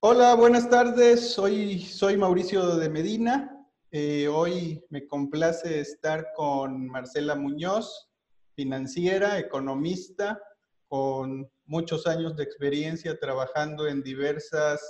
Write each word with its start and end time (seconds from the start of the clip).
Hola, 0.00 0.36
buenas 0.36 0.70
tardes. 0.70 1.32
Soy, 1.32 1.80
soy 1.80 2.16
Mauricio 2.16 2.76
de 2.76 2.88
Medina. 2.88 3.66
Eh, 3.90 4.28
hoy 4.28 4.80
me 4.90 5.08
complace 5.08 5.80
estar 5.80 6.28
con 6.36 6.86
Marcela 6.86 7.34
Muñoz, 7.34 8.08
financiera, 8.54 9.40
economista, 9.40 10.40
con 10.86 11.50
muchos 11.64 12.06
años 12.06 12.36
de 12.36 12.44
experiencia 12.44 13.18
trabajando 13.18 13.88
en 13.88 14.04
diversas 14.04 14.80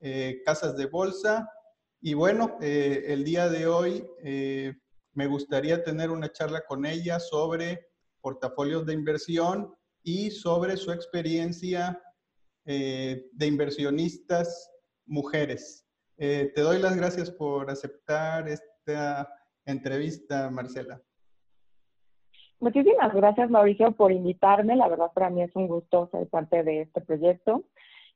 eh, 0.00 0.40
casas 0.46 0.78
de 0.78 0.86
bolsa. 0.86 1.46
Y 2.00 2.14
bueno, 2.14 2.56
eh, 2.62 3.04
el 3.08 3.24
día 3.24 3.50
de 3.50 3.66
hoy 3.66 4.02
me 5.12 5.26
gustaría 5.26 5.84
tener 5.84 6.08
una 6.08 6.32
charla 6.32 6.64
con 6.64 6.86
ella 6.86 7.20
sobre 7.20 7.90
portafolios 8.22 8.86
de 8.86 8.94
inversión 8.94 9.74
y 10.02 10.30
sobre 10.30 10.78
su 10.78 10.90
experiencia 10.90 12.02
eh, 12.70 13.24
de 13.32 13.46
inversionistas 13.46 14.70
mujeres. 15.06 15.88
Eh, 16.18 16.52
te 16.54 16.60
doy 16.60 16.78
las 16.78 16.98
gracias 16.98 17.30
por 17.30 17.70
aceptar 17.70 18.46
esta 18.46 19.26
entrevista, 19.64 20.50
Marcela. 20.50 21.00
Muchísimas 22.60 23.14
gracias, 23.14 23.48
Mauricio, 23.48 23.92
por 23.92 24.12
invitarme. 24.12 24.76
La 24.76 24.86
verdad, 24.86 25.10
para 25.14 25.30
mí 25.30 25.42
es 25.42 25.56
un 25.56 25.66
gusto 25.66 26.10
ser 26.12 26.28
parte 26.28 26.62
de 26.62 26.82
este 26.82 27.00
proyecto 27.00 27.64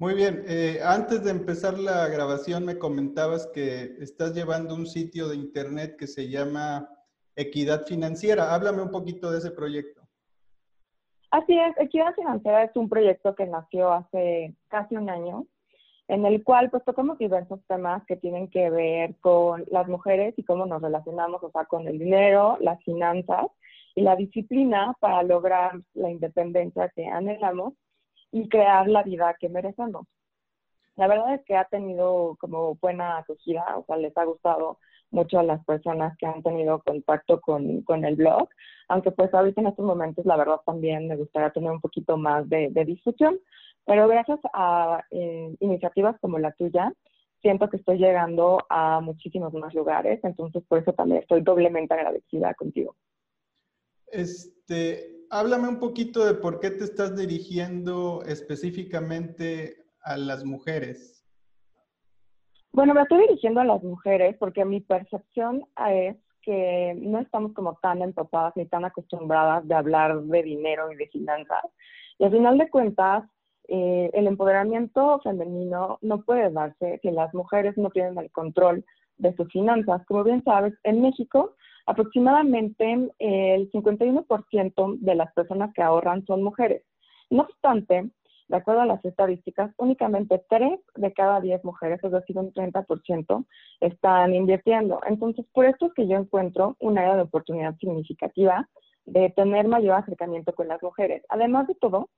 Muy 0.00 0.14
bien, 0.14 0.44
eh, 0.46 0.78
antes 0.84 1.24
de 1.24 1.32
empezar 1.32 1.76
la 1.76 2.06
grabación 2.06 2.64
me 2.64 2.78
comentabas 2.78 3.48
que 3.48 3.96
estás 3.98 4.32
llevando 4.32 4.76
un 4.76 4.86
sitio 4.86 5.28
de 5.28 5.34
internet 5.34 5.96
que 5.98 6.06
se 6.06 6.28
llama 6.28 6.88
Equidad 7.34 7.84
Financiera. 7.84 8.54
Háblame 8.54 8.82
un 8.82 8.92
poquito 8.92 9.32
de 9.32 9.38
ese 9.38 9.50
proyecto. 9.50 10.02
Así 11.32 11.58
es, 11.58 11.76
Equidad 11.78 12.14
Financiera 12.14 12.62
es 12.62 12.76
un 12.76 12.88
proyecto 12.88 13.34
que 13.34 13.46
nació 13.46 13.92
hace 13.92 14.54
casi 14.68 14.94
un 14.94 15.10
año 15.10 15.46
en 16.08 16.24
el 16.24 16.42
cual 16.42 16.70
pues 16.70 16.82
tocamos 16.84 17.18
diversos 17.18 17.60
temas 17.68 18.04
que 18.06 18.16
tienen 18.16 18.48
que 18.48 18.70
ver 18.70 19.14
con 19.20 19.64
las 19.70 19.86
mujeres 19.88 20.34
y 20.38 20.42
cómo 20.42 20.64
nos 20.64 20.80
relacionamos, 20.80 21.42
o 21.42 21.50
sea, 21.50 21.66
con 21.66 21.86
el 21.86 21.98
dinero, 21.98 22.56
las 22.60 22.82
finanzas 22.82 23.46
y 23.94 24.00
la 24.00 24.16
disciplina 24.16 24.94
para 25.00 25.22
lograr 25.22 25.78
la 25.94 26.10
independencia 26.10 26.88
que 26.88 27.06
anhelamos 27.06 27.74
y 28.32 28.48
crear 28.48 28.88
la 28.88 29.02
vida 29.02 29.36
que 29.38 29.50
merecemos. 29.50 30.06
La 30.96 31.06
verdad 31.06 31.34
es 31.34 31.44
que 31.44 31.56
ha 31.56 31.64
tenido 31.64 32.36
como 32.40 32.74
buena 32.76 33.18
acogida, 33.18 33.64
o 33.76 33.84
sea, 33.84 33.96
les 33.98 34.16
ha 34.16 34.24
gustado 34.24 34.78
mucho 35.10 35.38
a 35.38 35.42
las 35.42 35.64
personas 35.64 36.16
que 36.18 36.26
han 36.26 36.42
tenido 36.42 36.82
contacto 36.82 37.40
con, 37.40 37.82
con 37.82 38.04
el 38.04 38.16
blog, 38.16 38.48
aunque 38.88 39.10
pues 39.10 39.32
ahorita 39.32 39.60
en 39.60 39.68
estos 39.68 39.84
momentos 39.84 40.24
la 40.26 40.36
verdad 40.36 40.60
también 40.66 41.08
me 41.08 41.16
gustaría 41.16 41.50
tener 41.50 41.70
un 41.70 41.80
poquito 41.80 42.16
más 42.16 42.48
de, 42.48 42.68
de 42.70 42.84
discusión, 42.84 43.38
pero 43.84 44.06
gracias 44.08 44.40
a 44.52 45.02
eh, 45.10 45.54
iniciativas 45.60 46.16
como 46.20 46.38
la 46.38 46.52
tuya, 46.52 46.92
siento 47.40 47.68
que 47.68 47.76
estoy 47.76 47.98
llegando 47.98 48.58
a 48.68 49.00
muchísimos 49.00 49.52
más 49.54 49.74
lugares, 49.74 50.20
entonces 50.24 50.62
por 50.68 50.78
eso 50.78 50.92
también 50.92 51.22
estoy 51.22 51.42
doblemente 51.42 51.94
agradecida 51.94 52.54
contigo. 52.54 52.96
Este, 54.10 55.26
háblame 55.30 55.68
un 55.68 55.78
poquito 55.78 56.24
de 56.24 56.34
por 56.34 56.60
qué 56.60 56.70
te 56.70 56.84
estás 56.84 57.16
dirigiendo 57.16 58.22
específicamente 58.26 59.86
a 60.02 60.16
las 60.16 60.44
mujeres. 60.44 61.17
Bueno, 62.72 62.94
me 62.94 63.02
estoy 63.02 63.20
dirigiendo 63.26 63.60
a 63.60 63.64
las 63.64 63.82
mujeres 63.82 64.36
porque 64.38 64.64
mi 64.64 64.80
percepción 64.80 65.64
es 65.90 66.16
que 66.42 66.94
no 66.96 67.18
estamos 67.18 67.52
como 67.52 67.78
tan 67.82 68.02
empapadas 68.02 68.54
ni 68.56 68.66
tan 68.66 68.84
acostumbradas 68.84 69.66
de 69.66 69.74
hablar 69.74 70.20
de 70.20 70.42
dinero 70.42 70.92
y 70.92 70.96
de 70.96 71.08
finanzas. 71.08 71.64
Y 72.18 72.24
al 72.24 72.30
final 72.30 72.58
de 72.58 72.70
cuentas, 72.70 73.24
eh, 73.68 74.10
el 74.14 74.26
empoderamiento 74.26 75.20
femenino 75.20 75.98
no 76.00 76.22
puede 76.22 76.50
darse 76.50 76.98
si 77.02 77.10
las 77.10 77.32
mujeres 77.34 77.76
no 77.76 77.90
tienen 77.90 78.18
el 78.18 78.30
control 78.30 78.84
de 79.18 79.34
sus 79.34 79.50
finanzas. 79.52 80.04
Como 80.06 80.24
bien 80.24 80.42
sabes, 80.44 80.74
en 80.84 81.02
México 81.02 81.54
aproximadamente 81.86 83.10
el 83.18 83.70
51% 83.72 84.96
de 85.00 85.14
las 85.14 85.32
personas 85.32 85.72
que 85.74 85.82
ahorran 85.82 86.24
son 86.26 86.42
mujeres. 86.42 86.82
No 87.30 87.42
obstante, 87.42 88.10
de 88.48 88.56
acuerdo 88.56 88.82
a 88.82 88.86
las 88.86 89.04
estadísticas, 89.04 89.70
únicamente 89.76 90.42
3 90.48 90.80
de 90.96 91.12
cada 91.12 91.40
10 91.40 91.64
mujeres, 91.64 92.02
es 92.02 92.10
decir, 92.10 92.38
un 92.38 92.52
30%, 92.52 93.44
están 93.80 94.34
invirtiendo. 94.34 95.00
Entonces, 95.06 95.46
por 95.52 95.66
esto 95.66 95.86
es 95.86 95.94
que 95.94 96.08
yo 96.08 96.16
encuentro 96.16 96.76
un 96.80 96.98
área 96.98 97.16
de 97.16 97.22
oportunidad 97.22 97.76
significativa 97.76 98.68
de 99.04 99.30
tener 99.30 99.68
mayor 99.68 99.96
acercamiento 99.96 100.52
con 100.54 100.68
las 100.68 100.82
mujeres. 100.82 101.22
Además 101.28 101.66
de 101.66 101.74
todo, 101.74 102.08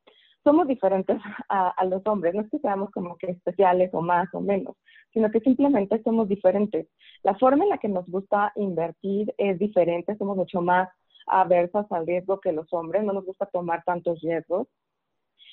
somos 0.45 0.67
diferentes 0.67 1.19
a, 1.49 1.85
los 1.85 2.03
hombres, 2.07 2.35
no 2.35 2.43
es 2.43 2.51
que 2.51 2.59
seamos 2.59 2.91
como 2.91 3.17
que 3.17 3.31
especiales 3.31 3.91
o 3.93 4.01
más 4.01 4.29
o 4.33 4.41
menos, 4.41 4.77
sino 5.13 5.31
que 5.31 5.41
simplemente 5.41 6.03
somos 6.03 6.29
diferentes. 6.29 6.87
La 7.23 7.35
forma 7.35 7.65
en 7.65 7.71
la 7.71 7.79
que 7.79 7.89
nos 7.89 8.07
gusta 8.07 8.53
invertir 8.57 9.35
es 9.37 9.59
diferente, 9.59 10.17
somos 10.17 10.37
mucho 10.37 10.63
más 10.63 10.89
aversas 11.27 11.91
al 11.93 12.07
riesgo 12.07 12.41
que 12.41 12.53
los 12.53 12.73
hombres, 12.73 13.05
no 13.05 13.13
nos 13.13 13.25
gusta 13.27 13.47
tomar 13.47 13.85
tantos 13.85 14.21
riesgos. 14.21 14.67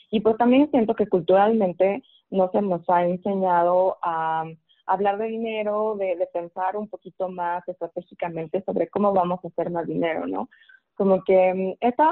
Y 0.10 0.22
pues 0.22 0.38
también 0.38 0.70
siento 0.72 0.96
que 0.96 1.08
culturalmente 1.08 2.04
no 2.30 2.50
se 2.52 2.62
nos 2.62 2.88
ha 2.90 3.06
enseñado 3.06 3.98
a 4.02 4.46
hablar 4.86 5.18
de 5.18 5.26
dinero, 5.28 5.96
de, 5.98 6.16
de, 6.16 6.28
pensar 6.28 6.78
un 6.78 6.88
poquito 6.88 7.30
más 7.30 7.68
estratégicamente 7.68 8.64
sobre 8.66 8.88
cómo 8.88 9.14
vamos 9.14 9.40
a 9.44 9.50
hacer 9.50 9.70
más 9.70 9.86
dinero, 9.86 10.28
¿no? 10.28 10.50
como 10.98 11.24
que 11.24 11.78
este 11.80 12.04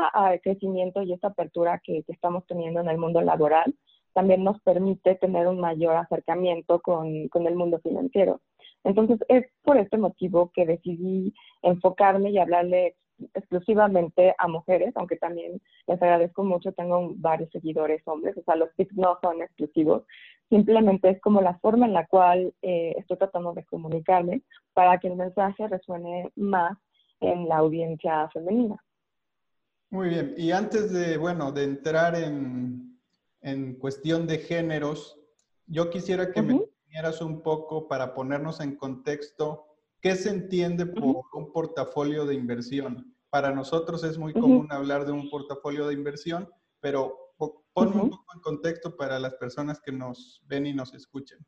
crecimiento 0.44 1.01
y 1.01 1.11
esta 1.11 1.29
apertura 1.29 1.81
que, 1.84 2.05
estamos 2.07 2.45
teniendo 2.45 2.79
en 2.79 2.88
el 2.88 3.00
mundo 3.00 3.19
laboral 3.22 3.75
también 4.13 4.44
nos 4.44 4.61
permite 4.61 5.16
tener 5.16 5.47
un 5.47 5.59
mayor 5.59 5.97
acercamiento 5.97 6.79
con, 6.81 7.28
con, 7.28 7.47
el 7.47 7.55
mundo 7.55 7.79
financiero. 7.79 8.39
Entonces, 8.85 9.19
es 9.28 9.45
por 9.63 9.78
este 9.78 9.97
motivo 9.97 10.51
que 10.53 10.66
decidí 10.66 11.34
enfocarme 11.63 12.29
y 12.29 12.38
hablarle 12.38 12.95
exclusivamente 13.34 14.36
a 14.38 14.48
mujeres, 14.48 14.94
aunque 14.96 15.18
también 15.18 15.62
les 15.88 16.02
agradezco 16.02 16.44
mucho, 16.44 16.74
tengo 16.74 17.12
varios 17.16 17.50
seguidores 17.52 18.02
hombres, 18.06 18.38
o 18.38 18.44
sea, 18.44 18.56
los 18.56 18.74
tips 18.76 18.96
no 18.96 19.18
son 19.22 19.42
exclusivos, 19.42 20.03
simplemente 20.50 21.09
es 21.09 21.22
como 21.22 21.42
la 21.42 21.58
forma 21.59 21.86
en 21.86 21.94
la 21.94 22.06
cual 22.08 22.53
eh, 22.62 22.94
estoy 22.98 23.18
tratando 23.18 23.53
de 23.53 23.66
comunicarme 23.66 24.42
para 24.74 25.00
que 25.00 25.08
el 25.08 25.16
mensaje 25.16 25.68
resuene 25.68 26.31
más 26.36 26.78
en 27.22 27.48
la 27.48 27.58
audiencia 27.58 28.30
femenina. 28.30 28.76
Muy 29.90 30.09
bien, 30.09 30.34
y 30.38 30.52
antes 30.52 30.92
de, 30.92 31.18
bueno, 31.18 31.52
de 31.52 31.64
entrar 31.64 32.16
en, 32.16 33.00
en 33.42 33.76
cuestión 33.76 34.28
de 34.28 34.40
géneros, 34.40 35.20
yo 35.68 35.90
quisiera 35.90 36.32
que 36.32 36.42
me 36.42 36.62
dijeras 36.88 37.22
un 37.22 37.42
poco 37.42 37.88
para 37.88 38.14
ponernos 38.14 38.59
en 38.59 38.76
contexto 38.76 39.75
qué 40.05 40.13
se 40.13 40.29
entiende 40.29 40.85
por 40.85 41.23
un 41.33 41.51
portafolio 41.51 42.27
de 42.27 42.35
inversión. 42.35 43.11
Para 43.31 43.51
nosotros 43.51 44.03
es 44.03 44.19
muy 44.19 44.33
común 44.33 44.67
hablar 44.69 45.03
de 45.03 45.11
un 45.11 45.31
portafolio 45.31 45.88
de 45.88 45.95
inversión, 45.95 46.47
pero 46.79 47.33
ponme 47.73 48.01
un 48.03 48.09
poco 48.11 48.35
en 48.35 48.41
contexto 48.41 48.95
para 48.95 49.17
las 49.17 49.33
personas 49.33 49.81
que 49.81 49.91
nos 49.91 50.43
ven 50.45 50.67
y 50.67 50.73
nos 50.73 50.93
escuchen. 50.93 51.39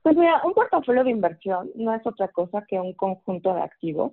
Pues 0.00 0.16
mira, 0.16 0.40
un 0.46 0.54
portafolio 0.54 1.04
de 1.04 1.10
inversión 1.10 1.70
no 1.74 1.94
es 1.94 2.06
otra 2.06 2.28
cosa 2.28 2.64
que 2.66 2.80
un 2.80 2.94
conjunto 2.94 3.54
de 3.54 3.60
activos 3.60 4.12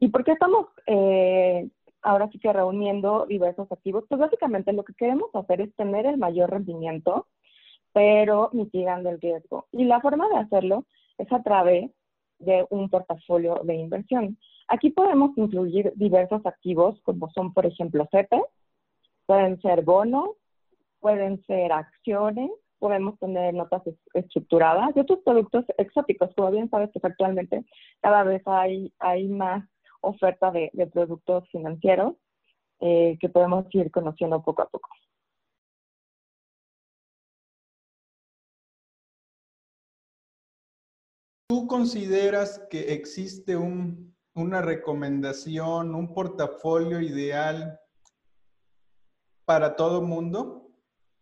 ¿Y 0.00 0.08
por 0.08 0.24
qué 0.24 0.32
estamos 0.32 0.66
eh, 0.88 1.70
ahora 2.02 2.28
sí 2.32 2.40
que 2.40 2.52
reuniendo 2.52 3.24
diversos 3.26 3.70
activos? 3.70 4.02
Pues 4.08 4.20
básicamente 4.20 4.72
lo 4.72 4.82
que 4.82 4.94
queremos 4.94 5.32
hacer 5.32 5.60
es 5.60 5.72
tener 5.76 6.06
el 6.06 6.18
mayor 6.18 6.50
rendimiento, 6.50 7.28
pero 7.92 8.50
mitigando 8.52 9.10
el 9.10 9.20
riesgo. 9.20 9.68
Y 9.70 9.84
la 9.84 10.00
forma 10.00 10.28
de 10.28 10.38
hacerlo 10.38 10.86
es 11.18 11.30
a 11.30 11.40
través 11.44 11.92
de 12.42 12.66
un 12.70 12.88
portafolio 12.88 13.60
de 13.64 13.74
inversión. 13.74 14.38
Aquí 14.68 14.90
podemos 14.90 15.36
incluir 15.36 15.92
diversos 15.96 16.44
activos 16.46 17.00
como 17.02 17.30
son, 17.30 17.52
por 17.52 17.66
ejemplo, 17.66 18.08
CETES, 18.10 18.42
pueden 19.26 19.60
ser 19.60 19.82
bonos, 19.82 20.30
pueden 21.00 21.42
ser 21.44 21.72
acciones, 21.72 22.50
podemos 22.78 23.18
tener 23.18 23.54
notas 23.54 23.82
estructuradas 24.14 24.90
y 24.96 25.00
otros 25.00 25.20
productos 25.24 25.64
exóticos. 25.78 26.30
Como 26.34 26.50
bien 26.50 26.68
sabes, 26.68 26.90
que 26.90 27.00
actualmente 27.02 27.64
cada 28.00 28.24
vez 28.24 28.42
hay, 28.46 28.92
hay 28.98 29.28
más 29.28 29.64
oferta 30.00 30.50
de, 30.50 30.70
productos 30.92 31.48
financieros 31.50 32.14
eh, 32.80 33.16
que 33.20 33.28
podemos 33.28 33.66
ir 33.74 33.90
conociendo 33.90 34.42
poco 34.42 34.62
a 34.62 34.68
poco. 34.68 34.88
Consideras 41.72 42.66
que 42.68 42.92
existe 42.92 43.56
un, 43.56 44.14
una 44.34 44.60
recomendación, 44.60 45.94
un 45.94 46.12
portafolio 46.12 47.00
ideal 47.00 47.80
para 49.46 49.74
todo 49.74 50.02
mundo? 50.02 50.68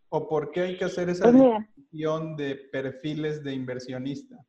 ¿O 0.09 0.27
por 0.27 0.51
qué 0.51 0.63
hay 0.63 0.77
que 0.77 0.87
hacer 0.87 1.09
esa 1.09 1.31
pues 1.31 1.41
definición 1.41 2.35
de 2.35 2.57
perfiles 2.57 3.45
de 3.45 3.55
inversionista? 3.55 4.45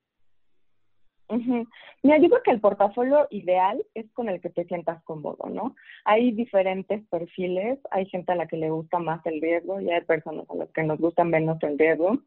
Mira, 2.02 2.18
yo 2.18 2.30
creo 2.30 2.44
que 2.44 2.52
el 2.52 2.62
portafolio 2.62 3.28
ideal 3.30 3.86
es 3.94 4.12
con 4.14 4.28
el 4.28 4.42
que 4.42 4.50
te 4.50 4.66
sientas 4.66 5.04
cómodo, 5.04 5.50
¿no? 5.52 5.76
Hay 6.06 6.32
diferentes 6.32 7.08
perfiles, 7.10 7.78
hay 7.92 8.08
gente 8.08 8.32
a 8.32 8.36
la 8.38 8.48
que 8.48 8.58
le 8.58 8.72
gusta 8.72 8.98
más 8.98 9.24
el 9.28 9.40
riesgo 9.40 9.80
y 9.80 9.92
hay 9.92 10.02
personas 10.02 10.50
a 10.50 10.56
las 10.56 10.72
que 10.72 10.82
nos 10.82 10.98
gusta 10.98 11.24
menos 11.24 11.62
el 11.62 11.78
riesgo. 11.78 12.18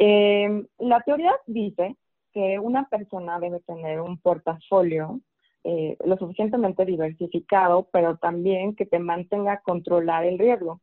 Eh, 0.00 0.66
la 0.80 1.00
teoría 1.02 1.32
dice 1.46 1.96
que 2.32 2.58
una 2.58 2.88
persona 2.88 3.38
debe 3.38 3.60
tener 3.60 4.00
un 4.00 4.18
portafolio 4.18 5.20
eh, 5.64 5.96
lo 6.04 6.16
suficientemente 6.16 6.84
diversificado, 6.84 7.88
pero 7.92 8.16
también 8.16 8.74
que 8.74 8.86
te 8.86 8.98
mantenga 8.98 9.60
controlar 9.60 10.24
el 10.24 10.38
riesgo. 10.38 10.80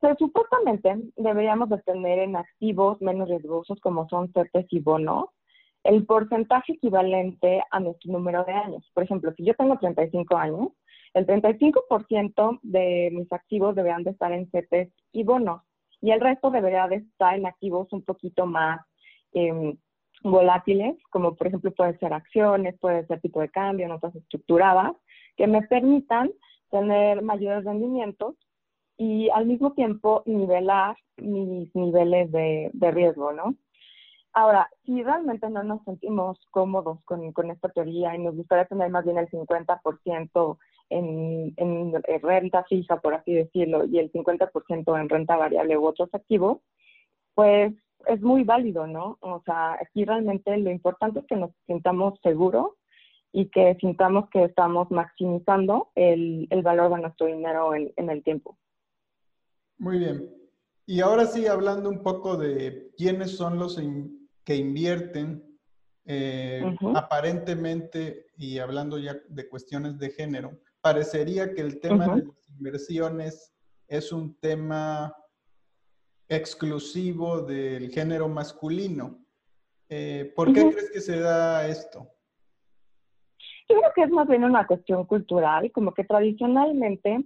O 0.00 0.14
supuestamente 0.16 0.96
deberíamos 1.16 1.68
de 1.70 1.78
tener 1.78 2.20
en 2.20 2.36
activos 2.36 3.00
menos 3.00 3.28
riesgosos 3.28 3.80
como 3.80 4.08
son 4.08 4.32
CETES 4.32 4.66
y 4.70 4.80
bonos, 4.80 5.26
el 5.82 6.06
porcentaje 6.06 6.74
equivalente 6.74 7.62
a 7.70 7.80
nuestro 7.80 8.12
número 8.12 8.44
de 8.44 8.52
años. 8.52 8.88
Por 8.94 9.04
ejemplo, 9.04 9.32
si 9.36 9.44
yo 9.44 9.54
tengo 9.54 9.78
35 9.78 10.36
años, 10.36 10.68
el 11.14 11.26
35% 11.26 12.60
de 12.62 13.10
mis 13.12 13.32
activos 13.32 13.74
deberían 13.74 14.04
de 14.04 14.10
estar 14.10 14.30
en 14.32 14.50
CETES 14.50 14.90
y 15.12 15.24
bonos 15.24 15.62
y 16.00 16.10
el 16.10 16.20
resto 16.20 16.50
debería 16.50 16.86
de 16.86 16.96
estar 16.96 17.36
en 17.36 17.46
activos 17.46 17.92
un 17.92 18.02
poquito 18.02 18.46
más 18.46 18.80
em, 19.32 19.76
volátiles, 20.22 20.96
como 21.10 21.34
por 21.34 21.46
ejemplo 21.46 21.70
pueden 21.72 21.98
ser 21.98 22.12
acciones, 22.12 22.78
puede 22.78 23.06
ser 23.06 23.20
tipo 23.20 23.40
de 23.40 23.50
cambio, 23.50 23.88
notas 23.88 24.14
estructuradas, 24.16 24.92
que 25.36 25.46
me 25.46 25.62
permitan 25.62 26.30
tener 26.70 27.22
mayores 27.22 27.64
rendimientos 27.64 28.34
y 28.96 29.30
al 29.30 29.46
mismo 29.46 29.72
tiempo 29.72 30.22
nivelar 30.26 30.96
mis 31.16 31.74
niveles 31.74 32.30
de, 32.32 32.70
de 32.72 32.90
riesgo, 32.90 33.32
¿no? 33.32 33.54
Ahora, 34.32 34.68
si 34.84 35.02
realmente 35.02 35.48
no 35.48 35.62
nos 35.62 35.82
sentimos 35.84 36.38
cómodos 36.50 37.02
con, 37.04 37.32
con, 37.32 37.50
esta 37.50 37.70
teoría 37.70 38.14
y 38.14 38.18
nos 38.18 38.36
gustaría 38.36 38.66
tener 38.66 38.90
más 38.90 39.04
bien 39.04 39.18
el 39.18 39.28
50% 39.28 40.58
en, 40.90 41.54
en, 41.56 42.02
renta 42.22 42.64
fija, 42.64 43.00
por 43.00 43.14
así 43.14 43.32
decirlo, 43.32 43.84
y 43.86 43.98
el 43.98 44.12
50% 44.12 45.00
en 45.00 45.08
renta 45.08 45.36
variable 45.36 45.76
u 45.76 45.86
otros 45.86 46.08
activos, 46.12 46.58
pues 47.34 47.74
es 48.06 48.20
muy 48.20 48.44
válido, 48.44 48.86
¿no? 48.86 49.18
O 49.20 49.42
sea, 49.44 49.74
aquí 49.74 50.04
realmente 50.04 50.56
lo 50.56 50.70
importante 50.70 51.20
es 51.20 51.26
que 51.26 51.36
nos 51.36 51.50
sintamos 51.66 52.18
seguros 52.22 52.72
y 53.32 53.50
que 53.50 53.76
sintamos 53.80 54.30
que 54.30 54.44
estamos 54.44 54.90
maximizando 54.90 55.90
el, 55.94 56.46
el 56.50 56.62
valor 56.62 56.94
de 56.94 57.02
nuestro 57.02 57.26
dinero 57.26 57.74
en, 57.74 57.92
en 57.96 58.10
el 58.10 58.22
tiempo. 58.22 58.58
Muy 59.78 59.98
bien. 59.98 60.30
Y 60.86 61.00
ahora 61.00 61.26
sí, 61.26 61.46
hablando 61.46 61.90
un 61.90 62.02
poco 62.02 62.36
de 62.36 62.90
quiénes 62.96 63.36
son 63.36 63.58
los 63.58 63.78
que 64.44 64.56
invierten, 64.56 65.44
eh, 66.06 66.64
aparentemente, 66.94 68.28
y 68.38 68.58
hablando 68.58 68.98
ya 68.98 69.14
de 69.28 69.48
cuestiones 69.50 69.98
de 69.98 70.08
género, 70.08 70.58
parecería 70.80 71.52
que 71.52 71.60
el 71.60 71.80
tema 71.80 72.16
de 72.16 72.24
las 72.24 72.50
inversiones 72.56 73.54
es 73.86 74.10
un 74.12 74.34
tema 74.40 75.14
exclusivo 76.28 77.40
del 77.40 77.90
género 77.90 78.28
masculino. 78.28 79.18
Eh, 79.88 80.32
¿Por 80.36 80.52
qué 80.52 80.70
crees 80.70 80.90
que 80.90 81.00
se 81.00 81.20
da 81.20 81.66
esto? 81.66 82.06
Yo 83.68 83.78
creo 83.78 83.92
que 83.94 84.02
es 84.02 84.10
más 84.10 84.28
bien 84.28 84.44
una 84.44 84.66
cuestión 84.66 85.04
cultural, 85.04 85.70
como 85.72 85.92
que 85.92 86.04
tradicionalmente, 86.04 87.24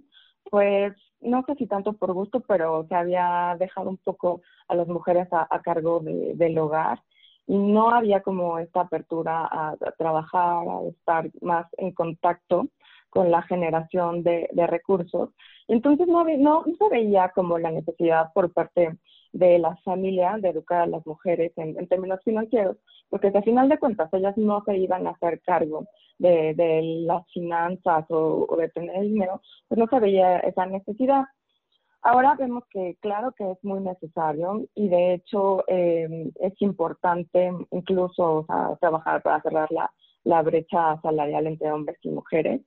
pues 0.49 0.93
no 1.21 1.43
sé 1.45 1.55
si 1.55 1.67
tanto 1.67 1.93
por 1.93 2.13
gusto, 2.13 2.41
pero 2.41 2.85
se 2.87 2.95
había 2.95 3.55
dejado 3.59 3.89
un 3.89 3.97
poco 3.97 4.41
a 4.67 4.75
las 4.75 4.87
mujeres 4.87 5.27
a, 5.31 5.47
cargo 5.61 6.01
del 6.03 6.57
hogar 6.57 7.01
y 7.47 7.57
no 7.57 7.91
había 7.91 8.21
como 8.21 8.59
esta 8.59 8.81
apertura 8.81 9.47
a, 9.49 9.75
trabajar, 9.97 10.65
a 10.67 10.87
estar 10.89 11.29
más 11.41 11.65
en 11.77 11.91
contacto 11.91 12.67
con 13.09 13.31
la 13.31 13.41
generación 13.43 14.23
de, 14.23 14.49
recursos. 14.67 15.29
Entonces 15.67 16.07
no, 16.07 16.23
no, 16.23 16.63
se 16.77 16.89
veía 16.89 17.29
como 17.29 17.57
la 17.57 17.71
necesidad 17.71 18.31
por 18.33 18.51
parte 18.53 18.97
de 19.31 19.59
las 19.59 19.81
familias 19.83 20.41
de 20.41 20.49
educar 20.49 20.81
a 20.81 20.87
las 20.87 21.05
mujeres 21.07 21.51
en, 21.57 21.87
términos 21.87 22.19
financieros, 22.23 22.77
porque 23.09 23.27
al 23.27 23.43
final 23.43 23.69
de 23.69 23.79
cuentas 23.79 24.09
ellas 24.13 24.37
no 24.37 24.63
se 24.65 24.77
iban 24.77 25.07
a 25.07 25.11
hacer 25.11 25.41
cargo 25.41 25.87
de, 26.19 27.03
las 27.05 27.25
finanzas 27.31 28.05
o, 28.09 28.55
de 28.57 28.69
tener 28.69 29.01
dinero, 29.01 29.41
pues 29.67 29.79
no 29.79 29.87
se 29.87 29.99
veía 29.99 30.39
esa 30.39 30.65
necesidad. 30.65 31.23
Ahora 32.01 32.35
vemos 32.37 32.65
que 32.69 32.97
claro 32.99 33.31
que 33.31 33.49
es 33.49 33.57
muy 33.63 33.79
necesario 33.79 34.67
y 34.75 34.89
de 34.89 35.13
hecho 35.13 35.63
eh, 35.67 36.31
es 36.41 36.53
importante 36.61 37.51
incluso 37.71 38.45
trabajar 38.81 39.23
para 39.23 39.41
cerrar 39.41 39.69
la, 39.71 40.41
brecha 40.41 40.99
salarial 41.01 41.47
entre 41.47 41.71
hombres 41.71 41.97
y 42.01 42.09
mujeres. 42.09 42.61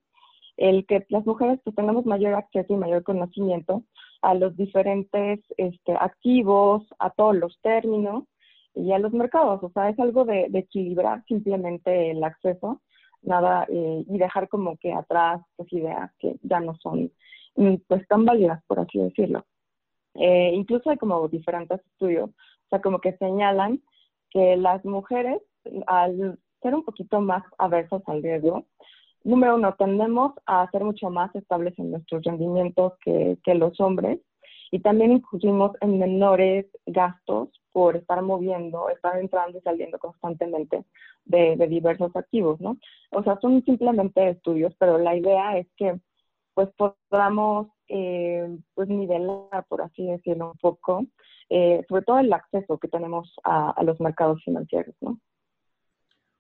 El 0.57 0.87
que 0.87 1.07
las 1.09 1.27
mujeres 1.27 1.61
pues, 1.65 1.77
tengamos 1.77 2.07
mayor 2.07 2.35
acceso 2.35 2.73
y 2.73 2.77
mayor 2.77 3.03
conocimiento 3.03 3.83
a 4.23 4.35
los 4.35 4.57
diferentes 4.57 5.41
este, 5.57 5.93
activos, 5.93 6.83
a 6.99 7.11
todos 7.11 7.37
los 7.37 7.59
términos 7.61 8.25
y 8.75 8.93
a 8.93 8.99
los 8.99 9.13
mercados. 9.13 9.63
O 9.63 9.71
sea, 9.71 9.89
es 9.91 9.99
algo 9.99 10.25
de, 10.25 10.51
equilibrar 10.55 11.25
simplemente 11.27 12.11
el 12.11 12.23
acceso 12.25 12.81
nada 13.23 13.67
eh, 13.69 14.05
y 14.07 14.19
dejar 14.19 14.49
como 14.49 14.77
que 14.77 14.93
atrás 14.93 15.41
las 15.59 15.73
ideas 15.73 16.11
que 16.19 16.37
ya 16.43 16.61
no 16.61 16.77
son 16.77 17.11
pues 17.89 18.07
tan 18.09 18.25
válidas, 18.25 18.63
por 18.67 18.79
así 18.79 18.99
decirlo. 18.99 19.45
Eh, 20.15 20.53
incluso 20.55 20.91
hay 20.91 20.97
como 20.97 21.27
diferentes 21.29 21.81
estudios, 21.93 22.31
o 22.31 22.69
sea, 22.71 22.81
como 22.81 23.01
que 23.01 23.17
señalan 23.17 23.83
que 24.31 24.57
las 24.57 24.85
mujeres, 24.85 25.41
al 25.87 26.39
ser 26.63 26.75
un 26.75 26.85
poquito 26.85 27.21
más 27.21 27.43
aversas 27.59 28.03
al 28.07 28.23
riesgo, 28.23 28.65
número 29.27 29.57
uno, 29.57 29.75
tendemos 29.75 30.33
a 30.47 30.71
ser 30.71 30.85
mucho 30.85 31.11
más 31.11 31.35
estables 31.35 31.79
en 31.79 31.91
nuestros 31.91 32.23
rendimientos 32.25 32.95
que, 33.05 33.37
los 33.55 33.79
hombres 33.81 34.21
y 34.71 34.81
también 34.81 35.13
incluimos 35.13 35.73
en 35.81 35.99
menores 35.99 36.67
gastos 36.87 37.49
por 37.73 37.97
estar 37.97 38.23
moviendo, 38.23 38.89
estar 38.89 39.19
entrando 39.19 39.59
y 39.59 39.61
saliendo 39.63 39.99
constantemente 39.99 40.85
de, 41.25 41.57
diversos 41.69 42.15
activos, 42.15 42.61
¿no? 42.61 42.79
O 43.11 43.23
sea, 43.23 43.39
son 43.41 43.63
simplemente 43.65 44.31
estudios, 44.31 44.75
pero 44.79 44.99
la 44.99 45.17
idea 45.17 45.59
es 45.59 45.67
que 45.77 45.99
pues 46.55 46.69
podamos 47.11 47.69
eh, 47.89 48.59
pues 48.75 48.89
nivelar, 48.89 49.67
por 49.69 49.83
así 49.83 50.07
decirlo, 50.07 50.53
un 50.53 50.59
poco, 50.59 51.05
eh, 51.51 51.85
sobre 51.89 52.03
todo 52.03 52.19
el 52.19 52.33
acceso 52.33 52.79
que 52.79 52.89
tenemos 52.89 53.35
a, 53.45 53.75
los 53.83 54.01
mercados 54.01 54.43
financieros, 54.45 54.95
¿no? 55.01 55.19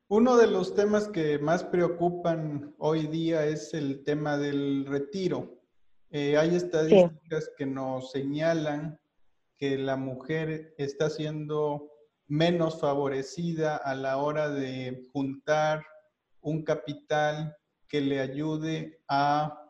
Uno 0.09 0.37
de 0.37 0.47
los 0.47 0.73
temas 0.77 1.09
que 1.09 1.37
más 1.41 1.65
preocupan 1.65 2.77
hoy 2.79 3.09
día 3.09 3.45
es 3.45 3.75
el 3.75 4.05
tema 4.05 4.39
del 4.39 4.87
retiro. 4.87 5.61
Eh, 6.11 6.37
hay 6.37 6.55
estadísticas 6.55 7.51
que 7.59 7.67
nos 7.67 8.13
señalan 8.13 9.01
que 9.57 9.77
la 9.77 9.97
mujer 9.97 10.77
está 10.79 11.11
siendo 11.11 11.91
menos 12.29 12.81
favorecida 12.81 13.77
a 13.77 13.97
la 13.97 14.19
hora 14.19 14.49
de 14.49 15.09
juntar 15.13 15.85
un 16.41 16.63
capital 16.63 17.57
que 17.89 18.01
le 18.01 18.21
ayude 18.21 19.01
a 19.09 19.61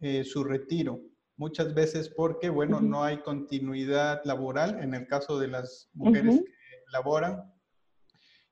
eh, 0.00 0.24
su 0.24 0.44
retiro. 0.44 1.00
Muchas 1.38 1.72
veces 1.72 2.10
porque, 2.10 2.50
bueno, 2.50 2.82
no 2.82 3.02
hay 3.02 3.22
continuidad 3.22 4.20
laboral 4.24 4.78
en 4.82 4.92
el 4.92 5.06
caso 5.06 5.38
de 5.38 5.48
las 5.48 5.88
mujeres 5.94 6.42
que 6.42 6.92
laboran. 6.92 7.50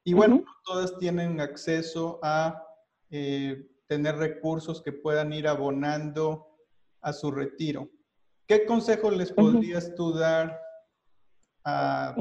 Y 0.08 0.14
bueno, 0.14 0.42
todas 0.64 0.96
tienen 0.96 1.38
acceso 1.38 2.18
a 2.22 2.66
eh, 3.10 3.68
tener 3.88 4.16
recursos 4.16 4.80
que 4.80 4.90
puedan 4.90 5.34
ir 5.34 5.46
abonando 5.46 6.46
a 7.02 7.12
su 7.12 7.30
retiro. 7.30 7.90
¿Qué 8.46 8.64
consejo 8.64 9.10
les 9.10 9.30
podrías 9.30 9.94
tú 9.96 10.14
dar 10.14 10.58
a, 11.62 12.16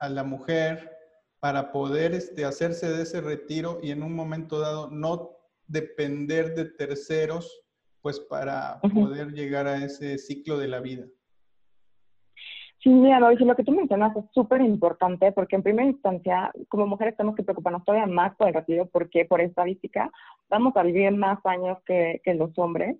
a, 0.00 0.08
la 0.08 0.24
mujer 0.24 0.90
para 1.38 1.70
poder 1.70 2.14
este, 2.14 2.44
hacerse 2.44 2.90
de 2.90 3.04
ese 3.04 3.20
retiro 3.20 3.78
y 3.80 3.92
en 3.92 4.02
un 4.02 4.12
momento 4.12 4.58
dado 4.58 4.90
no 4.90 5.30
depender 5.68 6.56
de 6.56 6.64
terceros 6.64 7.62
pues 8.00 8.18
para 8.18 8.80
poder 8.92 9.34
llegar 9.34 9.68
a 9.68 9.84
ese 9.84 10.18
ciclo 10.18 10.58
de 10.58 10.66
la 10.66 10.80
vida. 10.80 11.06
Sí, 12.82 12.88
mira, 12.88 13.20
Mauricio, 13.20 13.44
lo 13.44 13.56
que 13.56 13.64
tú 13.64 13.72
mencionas 13.72 14.16
es 14.16 14.24
súper 14.32 14.62
importante 14.62 15.32
porque 15.32 15.54
en 15.54 15.62
primera 15.62 15.86
instancia, 15.86 16.50
como 16.68 16.86
mujeres 16.86 17.14
tenemos 17.14 17.36
que 17.36 17.42
preocuparnos 17.42 17.84
todavía 17.84 18.06
más 18.06 18.34
por 18.36 18.48
el 18.48 18.54
retiro 18.54 18.86
porque 18.86 19.26
por 19.26 19.42
estadística 19.42 20.10
vamos 20.48 20.74
a 20.76 20.82
vivir 20.82 21.12
más 21.12 21.38
años 21.44 21.76
que, 21.84 22.22
los 22.34 22.58
hombres. 22.58 22.96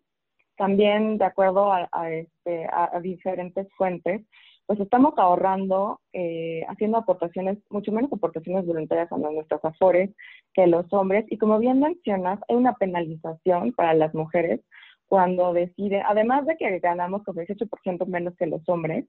También, 0.59 1.17
de 1.17 1.25
acuerdo 1.25 1.73
a, 1.73 2.11
este, 2.11 2.67
a, 2.71 3.01
diferentes 3.01 3.69
fuentes, 3.79 4.21
pues 4.67 4.79
estamos 4.81 5.15
ahorrando, 5.17 6.01
eh, 6.13 6.63
haciendo 6.69 6.99
aportaciones, 6.99 7.57
mucho 7.71 7.91
menos 7.91 8.13
aportaciones 8.13 8.67
voluntarias 8.67 9.11
a 9.11 9.17
nuestros 9.17 9.65
afores 9.65 10.11
que 10.53 10.67
los 10.67 10.93
hombres. 10.93 11.25
Y 11.31 11.39
como 11.39 11.59
bien 11.59 11.81
mencionas, 11.81 12.39
hay 12.49 12.57
una 12.57 12.75
penalización 12.75 13.73
para 13.73 13.95
las 13.95 14.15
mujeres 14.15 14.61
cuando 15.07 15.55
decide, 15.55 16.03
además 16.07 16.47
de 16.47 16.57
que 16.57 16.79
ganamos 16.81 17.25
con 17.25 17.35
18% 17.35 18.07
menos 18.07 18.37
que 18.37 18.47
los 18.47 18.63
hombres, 18.69 19.07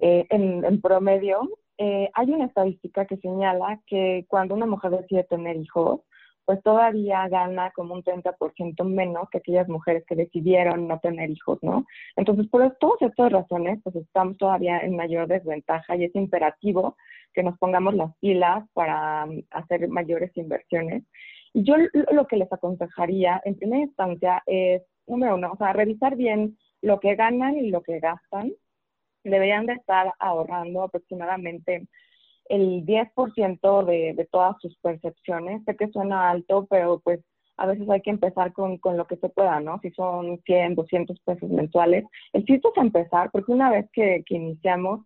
eh, 0.00 0.26
en, 0.30 0.80
promedio, 0.80 1.48
eh, 1.78 2.10
hay 2.14 2.30
una 2.30 2.46
estadística 2.46 3.06
que 3.06 3.18
señala 3.18 3.80
que 3.86 4.24
cuando 4.28 4.54
una 4.54 4.66
mujer 4.66 4.92
decide 4.92 5.24
tener 5.24 5.56
hijos, 5.56 6.00
pues 6.44 6.62
todavía 6.62 7.28
gana 7.28 7.70
como 7.70 7.94
un 7.94 8.02
30% 8.02 8.84
menos 8.84 9.28
que 9.30 9.38
aquellas 9.38 9.68
mujeres 9.68 10.04
que 10.06 10.16
decidieron 10.16 10.88
no 10.88 10.98
tener 10.98 11.30
hijos, 11.30 11.58
¿no? 11.62 11.86
Entonces, 12.16 12.48
por 12.48 12.76
todas 12.80 13.02
estas 13.02 13.30
razones, 13.30 13.78
pues 13.84 13.94
estamos 13.94 14.36
todavía 14.36 14.80
en 14.80 14.96
mayor 14.96 15.28
desventaja 15.28 15.94
y 15.96 16.04
es 16.04 16.14
imperativo 16.16 16.96
que 17.34 17.42
nos 17.42 17.56
pongamos 17.58 17.94
las 17.94 18.16
pilas 18.18 18.64
para 18.72 19.26
um, 19.26 19.42
hacer 19.50 19.88
mayores 19.88 20.36
inversiones. 20.36 21.04
Y 21.52 21.62
yo 21.62 21.74
lo 22.10 22.26
que 22.26 22.36
les 22.36 22.52
aconsejaría 22.52 23.40
en 23.44 23.56
primera 23.56 23.82
instancia 23.82 24.42
es, 24.46 24.82
número 25.06 25.36
uno, 25.36 25.52
o 25.52 25.56
sea, 25.56 25.72
revisar 25.72 26.16
bien 26.16 26.56
lo 26.82 27.00
que 27.00 27.14
ganan 27.14 27.56
y 27.56 27.70
lo 27.70 27.82
que 27.82 28.00
gastan. 28.00 28.52
Deberían 29.24 29.66
de 29.66 29.74
estar 29.74 30.12
ahorrando 30.18 30.82
aproximadamente 30.82 31.86
el 32.48 32.84
10% 32.84 33.84
de, 33.84 34.14
de 34.14 34.24
todas 34.26 34.56
sus 34.60 34.76
percepciones. 34.78 35.62
Sé 35.64 35.76
que 35.76 35.88
suena 35.88 36.30
alto, 36.30 36.66
pero 36.68 37.00
pues 37.00 37.20
a 37.56 37.66
veces 37.66 37.88
hay 37.90 38.00
que 38.00 38.10
empezar 38.10 38.52
con, 38.52 38.78
con, 38.78 38.96
lo 38.96 39.06
que 39.06 39.16
se 39.16 39.28
pueda, 39.28 39.60
¿no? 39.60 39.78
Si 39.82 39.90
son 39.90 40.40
100, 40.46 40.76
200 40.76 41.20
pesos 41.20 41.50
mensuales. 41.50 42.04
El 42.32 42.44
chiste 42.46 42.68
es 42.68 42.82
empezar, 42.82 43.30
porque 43.30 43.52
una 43.52 43.70
vez 43.70 43.86
que, 43.92 44.22
que 44.26 44.34
iniciamos, 44.34 45.00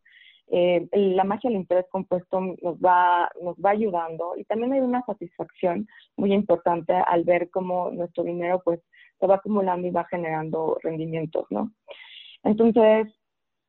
eh, 0.48 0.86
la 0.92 1.24
magia 1.24 1.50
del 1.50 1.60
interés 1.60 1.86
compuesto 1.90 2.40
nos 2.40 2.76
va, 2.76 3.30
nos 3.42 3.56
va 3.56 3.70
ayudando 3.70 4.34
y 4.36 4.44
también 4.44 4.72
hay 4.74 4.80
una 4.80 5.02
satisfacción 5.06 5.88
muy 6.16 6.32
importante 6.32 6.92
al 6.92 7.24
ver 7.24 7.50
cómo 7.50 7.90
nuestro 7.90 8.22
dinero 8.22 8.60
pues 8.62 8.78
se 9.18 9.26
va 9.26 9.36
acumulando 9.36 9.88
y 9.88 9.90
va 9.90 10.04
generando 10.04 10.78
rendimientos, 10.82 11.46
¿no? 11.50 11.72
Entonces, 12.42 13.08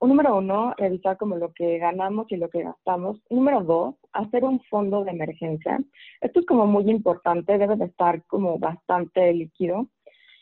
número 0.02 0.38
uno, 0.38 0.74
revisar 0.78 1.18
como 1.18 1.36
lo 1.36 1.52
que 1.54 1.78
ganamos 1.78 2.32
y 2.32 2.38
lo 2.38 2.50
que 2.50 2.64
gastamos. 2.64 3.22
Número 3.30 3.62
dos, 3.62 3.96
hacer 4.14 4.44
un 4.44 4.60
fondo 4.70 5.04
de 5.04 5.12
emergencia. 5.12 5.80
Esto 6.22 6.40
es 6.42 6.46
como 6.46 6.68
muy 6.68 6.90
importante, 6.90 7.58
debe 7.58 7.76
de 7.76 7.86
estar 7.86 8.24
como 8.26 8.60
bastante 8.60 9.34
líquido. 9.34 9.88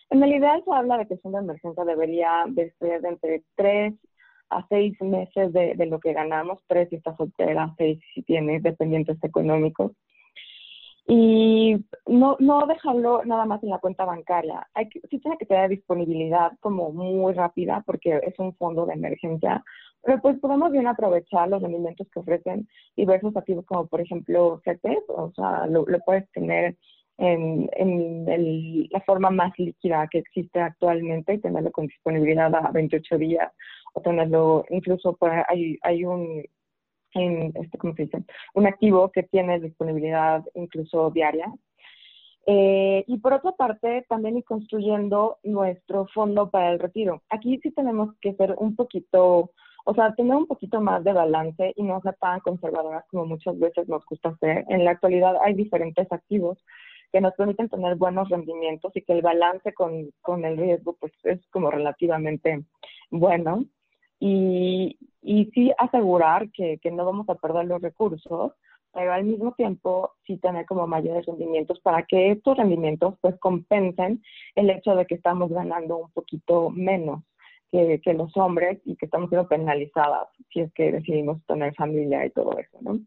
En 0.10 0.22
el 0.22 0.34
ideal 0.34 0.64
se 0.66 0.74
habla 0.74 0.98
de 0.98 1.08
que 1.08 1.16
el 1.16 1.22
fondo 1.22 1.38
de 1.40 1.46
emergencia 1.46 1.86
debería 1.86 2.44
de 2.48 2.72
ser 2.80 3.02
de 3.02 3.10
entre 3.10 3.44
tres 3.56 3.94
a 4.50 4.66
seis 4.68 5.00
meses 5.02 5.52
de, 5.54 5.74
de 5.76 5.86
lo 5.88 6.00
que 6.00 6.14
ganamos, 6.14 6.60
tres 6.68 6.90
si 6.90 6.98
estás 6.98 7.18
soltera, 7.18 7.74
seis 7.78 8.00
si 8.14 8.22
tienes 8.22 8.62
dependientes 8.62 9.18
económicos 9.24 9.92
y 11.06 11.76
no, 12.08 12.38
no 12.40 12.66
dejarlo 12.66 13.26
nada 13.26 13.46
más 13.46 13.62
en 13.64 13.70
la 13.70 13.80
cuenta 13.80 14.06
bancaria. 14.06 14.68
Hay 14.74 14.88
que, 14.88 15.02
sí 15.10 15.20
tiene 15.20 15.38
que 15.38 15.46
tener 15.46 15.70
disponibilidad 15.70 16.54
como 16.62 16.92
muy 16.92 17.34
rápida 17.34 17.84
porque 17.86 18.22
es 18.24 18.38
un 18.40 18.56
fondo 18.56 18.86
de 18.86 18.94
emergencia, 18.94 19.64
pero 20.02 20.22
pues 20.22 20.40
podemos 20.40 20.72
bien 20.72 20.88
aprovechar 20.88 21.50
los 21.50 21.64
alimentos 21.64 22.08
que 22.10 22.20
ofrecen 22.20 22.68
diversos 22.96 23.36
activos 23.36 23.66
como 23.66 23.88
por 23.88 24.00
ejemplo 24.00 24.62
CETES, 24.64 25.04
o 25.10 25.32
sea, 25.36 25.68
lo, 25.68 25.86
puedes 26.06 26.30
tener 26.32 26.78
en, 27.18 27.70
en 27.74 28.28
el, 28.30 28.90
la 28.90 29.02
forma 29.02 29.30
más 29.30 29.52
líquida 29.58 30.08
que 30.10 30.20
existe 30.20 30.60
actualmente 30.60 31.34
y 31.34 31.40
tenerlo 31.40 31.72
con 31.72 31.88
disponibilidad 31.88 32.54
a 32.56 32.72
28 32.72 33.18
días 33.18 33.52
o 33.94 34.02
tenerlo 34.02 34.66
incluso 34.70 35.16
por, 35.18 35.32
hay, 35.50 35.78
hay 35.84 36.06
un 36.06 36.44
en 37.14 37.54
este, 37.56 37.78
¿cómo 37.78 37.94
se 37.96 38.04
dice? 38.04 38.24
Un 38.54 38.68
activo 38.68 39.12
que 39.12 39.24
tiene 39.24 39.60
disponibilidad 39.60 40.44
incluso 40.56 41.12
diaria. 41.12 41.54
Eh, 42.46 43.06
y 43.08 43.18
por 43.20 43.34
otra 43.34 43.54
parte, 43.54 44.06
también 44.10 44.38
ir 44.38 44.44
construyendo 44.44 45.38
nuestro 45.44 46.08
fondo 46.08 46.50
para 46.50 46.72
el 46.72 46.80
retiro. 46.80 47.22
Aquí 47.30 47.60
sí 47.64 47.72
tenemos 47.72 48.14
que 48.20 48.34
ser 48.34 48.56
un 48.58 48.76
poquito, 48.76 49.52
o 49.86 49.94
sea, 49.94 50.14
tener 50.16 50.36
un 50.36 50.48
poquito 50.48 50.82
más 50.82 51.04
de 51.06 51.14
balance 51.14 51.74
y 51.76 51.84
no 51.84 52.02
ser 52.02 52.16
tan 52.20 52.42
conservadoras 52.42 53.06
como 53.10 53.26
muchas 53.26 53.58
veces 53.60 53.88
nos 53.88 54.06
gusta 54.06 54.30
hacer. 54.30 54.66
En 54.68 54.84
la 54.84 54.92
actualidad 54.92 55.36
hay 55.42 55.54
diferentes 55.54 56.12
activos 56.12 56.58
que 57.14 57.22
nos 57.22 57.34
permiten 57.36 57.70
tener 57.70 57.96
buenos 57.96 58.28
rendimientos 58.30 58.92
y 58.96 59.04
que 59.04 59.14
el 59.14 59.22
balance 59.22 59.72
con, 59.74 60.10
con 60.22 60.44
el 60.44 60.58
riesgo 60.58 60.98
pues 61.00 61.14
es 61.24 61.40
como 61.52 61.70
relativamente 61.70 62.66
bueno 63.12 63.66
y, 64.26 64.98
y 65.22 65.46
sí 65.54 65.74
asegurar 65.78 66.50
que, 66.52 66.78
que 66.82 66.92
no 66.92 67.04
vamos 67.04 67.28
a 67.28 67.36
perder 67.36 67.66
los 67.66 67.82
recursos, 67.82 68.54
pero 68.94 69.12
al 69.12 69.26
mismo 69.26 69.52
tiempo 69.52 70.12
sí 70.26 70.38
tener 70.38 70.66
como 70.66 70.88
mayores 70.88 71.26
rendimientos 71.26 71.82
para 71.82 72.04
que 72.04 72.32
estos 72.32 72.56
rendimientos 72.56 73.16
pues 73.20 73.38
compensen 73.40 74.24
el 74.56 74.70
hecho 74.70 74.96
de 74.96 75.06
que 75.06 75.16
estamos 75.16 75.52
ganando 75.52 75.98
un 75.98 76.12
poquito 76.12 76.70
menos 76.70 77.22
que, 77.70 78.00
que, 78.02 78.14
los 78.14 78.32
hombres 78.38 78.80
y 78.86 78.96
que 78.96 79.08
estamos 79.08 79.30
siendo 79.30 79.50
penalizadas 79.50 80.30
si 80.54 80.62
es 80.62 80.72
que 80.72 80.94
decidimos 80.94 81.46
tener 81.46 81.76
familia 81.76 82.26
y 82.26 82.30
todo 82.30 82.58
eso, 82.58 82.78
¿no? 82.80 83.00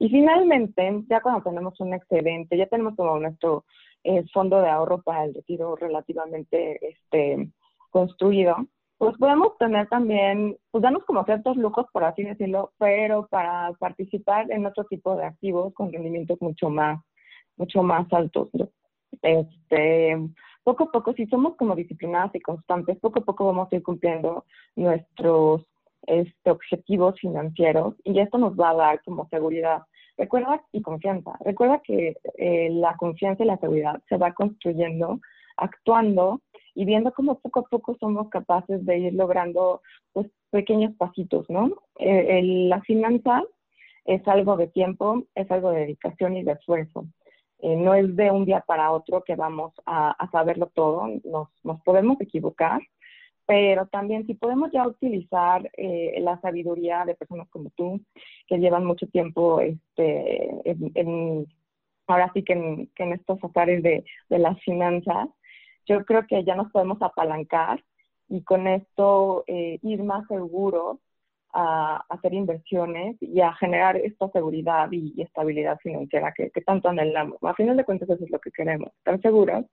Y 0.00 0.08
finalmente, 0.08 1.04
ya 1.08 1.20
cuando 1.20 1.42
tenemos 1.42 1.78
un 1.78 1.94
excedente, 1.94 2.56
ya 2.56 2.66
tenemos 2.66 2.96
como 2.96 3.16
nuestro 3.20 3.64
eh, 4.02 4.24
fondo 4.32 4.60
de 4.60 4.70
ahorro 4.70 5.02
para 5.02 5.22
el 5.24 5.34
retiro 5.34 5.76
relativamente 5.76 6.84
este, 6.84 7.48
construido, 7.90 8.56
pues 9.04 9.18
podemos 9.18 9.58
tener 9.58 9.86
también, 9.88 10.56
pues 10.70 10.80
darnos 10.80 11.04
como 11.04 11.24
ciertos 11.24 11.58
lujos, 11.58 11.84
por 11.92 12.04
así 12.04 12.22
decirlo, 12.22 12.72
pero 12.78 13.26
para 13.26 13.70
participar 13.74 14.50
en 14.50 14.64
otro 14.64 14.84
tipo 14.84 15.14
de 15.14 15.26
activos 15.26 15.74
con 15.74 15.92
rendimientos 15.92 16.40
mucho 16.40 16.70
más, 16.70 17.02
mucho 17.58 17.82
más 17.82 18.10
altos. 18.14 18.48
Este, 19.20 20.18
poco 20.62 20.84
a 20.84 20.90
poco, 20.90 21.12
si 21.12 21.26
somos 21.26 21.54
como 21.56 21.76
disciplinadas 21.76 22.34
y 22.34 22.40
constantes, 22.40 22.98
poco 22.98 23.18
a 23.18 23.24
poco 23.24 23.44
vamos 23.44 23.70
a 23.70 23.76
ir 23.76 23.82
cumpliendo 23.82 24.46
nuestros 24.74 25.66
este, 26.06 26.50
objetivos 26.50 27.20
financieros 27.20 27.96
y 28.04 28.18
esto 28.18 28.38
nos 28.38 28.58
va 28.58 28.70
a 28.70 28.74
dar 28.74 29.02
como 29.04 29.28
seguridad. 29.28 29.82
Recuerda 30.16 30.62
y 30.72 30.80
confianza. 30.80 31.32
Recuerda 31.44 31.82
que 31.84 32.16
eh, 32.38 32.70
la 32.70 32.96
confianza 32.96 33.44
y 33.44 33.48
la 33.48 33.58
seguridad 33.58 34.02
se 34.08 34.16
va 34.16 34.32
construyendo 34.32 35.20
actuando 35.58 36.40
y 36.74 36.84
viendo 36.84 37.12
cómo 37.12 37.38
poco 37.38 37.60
a 37.60 37.64
poco 37.64 37.96
somos 38.00 38.28
capaces 38.28 38.84
de 38.84 38.98
ir 38.98 39.14
logrando 39.14 39.82
pues, 40.12 40.26
pequeños 40.50 40.94
pasitos, 40.96 41.48
¿no? 41.48 41.70
Eh, 41.98 42.42
la 42.68 42.80
finanza 42.82 43.42
es 44.04 44.26
algo 44.28 44.56
de 44.56 44.68
tiempo, 44.68 45.24
es 45.34 45.50
algo 45.50 45.70
de 45.70 45.80
dedicación 45.80 46.36
y 46.36 46.42
de 46.42 46.52
esfuerzo. 46.52 47.06
Eh, 47.60 47.76
no 47.76 47.94
es 47.94 48.14
de 48.16 48.30
un 48.30 48.44
día 48.44 48.60
para 48.60 48.92
otro 48.92 49.22
que 49.24 49.36
vamos 49.36 49.72
a, 49.86 50.28
saberlo 50.30 50.66
todo, 50.74 51.08
nos, 51.24 51.48
nos, 51.62 51.80
podemos 51.82 52.20
equivocar, 52.20 52.82
pero 53.46 53.86
también 53.86 54.26
si 54.26 54.34
podemos 54.34 54.70
ya 54.72 54.86
utilizar 54.86 55.70
eh, 55.76 56.18
la 56.20 56.40
sabiduría 56.40 57.04
de 57.04 57.14
personas 57.14 57.48
como 57.48 57.70
tú, 57.70 58.00
que 58.48 58.58
llevan 58.58 58.84
mucho 58.84 59.06
tiempo 59.06 59.60
este, 59.60 60.50
en, 60.66 61.46
ahora 62.06 62.30
sí 62.34 62.42
que 62.42 62.52
en, 62.52 62.86
que 62.88 63.04
en 63.04 63.12
estos 63.12 63.42
azares 63.42 63.82
de, 63.82 64.04
de 64.28 64.38
las 64.38 64.60
finanzas, 64.62 65.28
yo 65.86 66.04
creo 66.04 66.26
que 66.26 66.44
ya 66.44 66.54
nos 66.54 66.70
podemos 66.72 67.00
apalancar 67.00 67.82
y 68.28 68.42
con 68.42 68.66
esto 68.66 69.44
eh, 69.46 69.78
ir 69.82 70.02
más 70.02 70.26
seguros 70.28 70.98
a, 71.52 72.04
hacer 72.08 72.34
inversiones 72.34 73.16
y 73.20 73.40
a 73.40 73.52
generar 73.54 73.96
esta 73.96 74.28
seguridad 74.30 74.88
y, 74.90 75.20
estabilidad 75.20 75.78
financiera 75.78 76.32
que, 76.32 76.50
tanto 76.66 76.88
anhelamos. 76.88 77.38
A 77.42 77.54
final 77.54 77.76
de 77.76 77.84
cuentas 77.84 78.10
eso 78.10 78.24
es 78.24 78.30
lo 78.30 78.40
que 78.40 78.50
queremos, 78.50 78.88
estar 78.98 79.20
seguros 79.20 79.64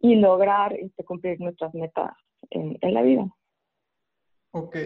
y 0.00 0.16
lograr 0.16 0.72
este, 0.74 1.04
cumplir 1.04 1.40
nuestras 1.40 1.72
metas 1.74 2.12
en, 2.50 2.76
en 2.80 2.94
la 2.94 3.02
vida. 3.02 3.26
Ok. 4.50 4.76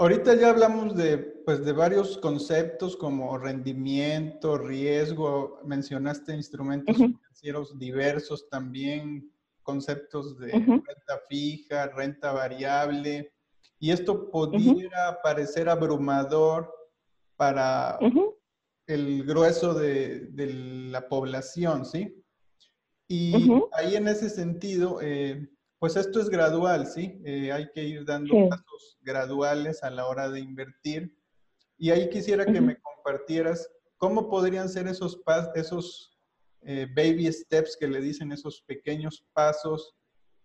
Ahorita 0.00 0.36
ya 0.36 0.50
hablamos 0.50 0.94
de, 0.96 1.18
pues, 1.18 1.64
de 1.64 1.72
varios 1.72 2.18
conceptos 2.18 2.96
como 2.96 3.36
rendimiento, 3.36 4.56
riesgo, 4.56 5.60
mencionaste 5.64 6.34
instrumentos 6.34 6.96
financieros 6.96 7.76
diversos 7.76 8.48
también, 8.48 9.28
conceptos 9.68 10.38
de 10.38 10.50
renta 10.50 11.20
fija, 11.28 11.88
renta 11.88 12.32
variable, 12.32 13.34
y 13.78 13.90
esto 13.90 14.30
pudiera 14.30 15.20
parecer 15.22 15.68
abrumador 15.68 16.72
para 17.36 17.98
el 18.86 19.24
grueso 19.24 19.74
de, 19.74 20.30
la 20.90 21.06
población, 21.06 21.84
¿sí? 21.84 22.24
Y 23.08 23.34
ahí 23.72 23.94
en 23.96 24.08
ese 24.08 24.30
sentido, 24.30 25.00
eh, 25.02 25.46
pues 25.78 25.96
esto 25.96 26.18
es 26.18 26.30
gradual, 26.30 26.86
¿sí? 26.86 27.20
Eh, 27.26 27.52
hay 27.52 27.70
que 27.74 27.84
ir 27.84 28.06
dando 28.06 28.48
pasos 28.48 28.98
graduales 29.02 29.82
a 29.82 29.90
la 29.90 30.06
hora 30.06 30.30
de 30.30 30.40
invertir. 30.40 31.14
Y 31.76 31.90
ahí 31.90 32.08
quisiera 32.08 32.46
que 32.46 32.60
me 32.62 32.80
compartieras 32.80 33.68
cómo 33.98 34.30
podrían 34.30 34.70
ser 34.70 34.88
esos, 34.88 35.20
esos 35.54 36.17
eh, 36.62 36.86
baby 36.94 37.32
steps 37.32 37.76
que 37.78 37.88
le 37.88 38.00
dicen 38.00 38.32
esos 38.32 38.62
pequeños 38.62 39.24
pasos 39.32 39.94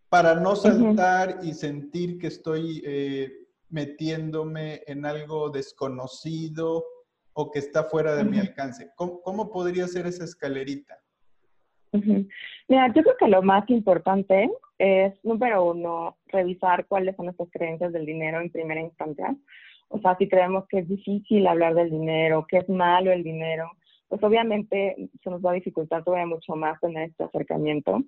para 0.10 0.36
no 0.36 0.56
saltar 0.56 1.40
y 1.42 1.54
sentir 1.54 2.20
que 2.20 2.28
estoy 2.28 2.84
eh, 2.86 3.32
metiéndome 3.70 4.84
en 4.86 5.06
algo 5.06 5.50
desconocido 5.50 6.86
o 7.34 7.50
que 7.50 7.60
está 7.60 7.86
fuera 7.86 8.16
de 8.16 8.24
mi 8.24 8.38
alcance. 8.38 8.92
¿Cómo, 8.96 9.52
podría 9.52 9.88
ser 9.88 10.06
esa 10.06 10.24
escalerita? 10.24 11.00
Mira, 11.92 12.88
yo 12.94 13.02
creo 13.02 13.18
que 13.18 13.28
lo 13.28 13.42
más 13.42 13.68
importante 13.70 14.50
es, 14.78 15.14
número 15.24 15.66
uno, 15.66 16.18
revisar 16.28 16.86
cuáles 16.86 17.16
son 17.16 17.26
nuestras 17.26 17.50
creencias 17.52 17.92
del 17.92 18.06
dinero 18.06 18.40
en 18.40 18.52
primera 18.52 18.82
instancia. 18.82 19.36
O 19.90 20.00
sea, 20.00 20.16
si 20.18 20.28
creemos 20.28 20.66
que 20.68 20.80
es 20.80 20.88
difícil 20.88 21.46
hablar 21.48 21.76
del 21.76 21.90
dinero, 21.90 22.46
que 22.48 22.58
es 22.58 22.70
malo 22.70 23.12
el 23.12 23.24
dinero, 23.24 23.72
pues 24.14 24.22
obviamente 24.22 25.10
se 25.24 25.30
nos 25.32 25.42
va 25.44 25.50
a 25.50 25.56
dificultar 25.56 26.04
todavía 26.04 26.28
mucho 26.28 26.56
más 26.56 26.78
en 26.84 26.98
este 26.98 27.24
acercamiento. 27.24 28.04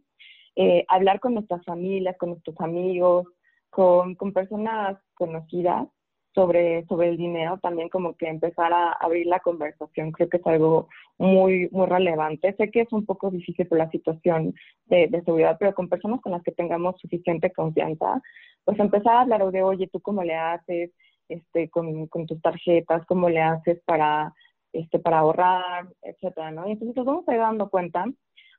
Eh, 0.56 0.86
hablar 0.88 1.20
con 1.20 1.34
nuestras 1.34 1.66
familias, 1.66 2.16
con 2.20 2.30
nuestros 2.30 2.62
amigos, 2.62 3.26
con, 3.72 4.14
con 4.14 4.32
personas 4.32 5.00
conocidas, 5.16 5.88
sobre, 6.36 6.86
sobre 6.86 7.10
el 7.10 7.18
dinero, 7.18 7.58
también 7.58 7.90
como 7.90 8.16
que 8.16 8.28
empezar 8.28 8.72
a 8.72 8.92
abrir 8.92 9.26
la 9.26 9.40
conversación, 9.40 10.12
creo 10.12 10.30
que 10.30 10.38
es 10.38 10.46
algo 10.46 10.90
muy, 11.18 11.70
muy 11.72 11.88
relevante. 11.88 12.54
Sé 12.56 12.70
que 12.70 12.82
es 12.82 12.94
un 12.94 13.04
poco 13.04 13.32
difícil 13.32 13.66
por 13.66 13.80
la 13.80 13.90
situación 13.90 14.54
de, 14.86 15.08
de 15.08 15.24
seguridad, 15.24 15.58
pero 15.60 15.74
con 15.74 15.90
personas 15.90 16.22
con 16.22 16.34
las 16.34 16.44
que 16.44 16.52
tengamos 16.52 17.00
suficiente 17.02 17.52
confianza, 17.52 18.22
pues 18.64 18.78
empezar 18.78 19.16
a 19.16 19.22
hablar 19.22 19.50
de, 19.50 19.64
oye, 19.64 19.88
¿tú 19.88 20.00
cómo 20.02 20.24
le 20.24 20.36
haces 20.36 20.92
este, 21.30 21.68
con, 21.72 22.06
con 22.10 22.28
tus 22.28 22.40
tarjetas? 22.44 23.04
¿Cómo 23.08 23.28
le 23.28 23.42
haces 23.42 23.82
para, 23.86 24.36
este, 24.76 25.00
para 25.00 25.20
ahorrar, 25.20 25.88
etcétera, 26.02 26.52
¿no? 26.52 26.68
Y 26.68 26.72
entonces 26.72 26.96
nos 26.96 27.06
vamos 27.06 27.28
a 27.28 27.34
ir 27.34 27.40
dando 27.40 27.70
cuenta 27.70 28.06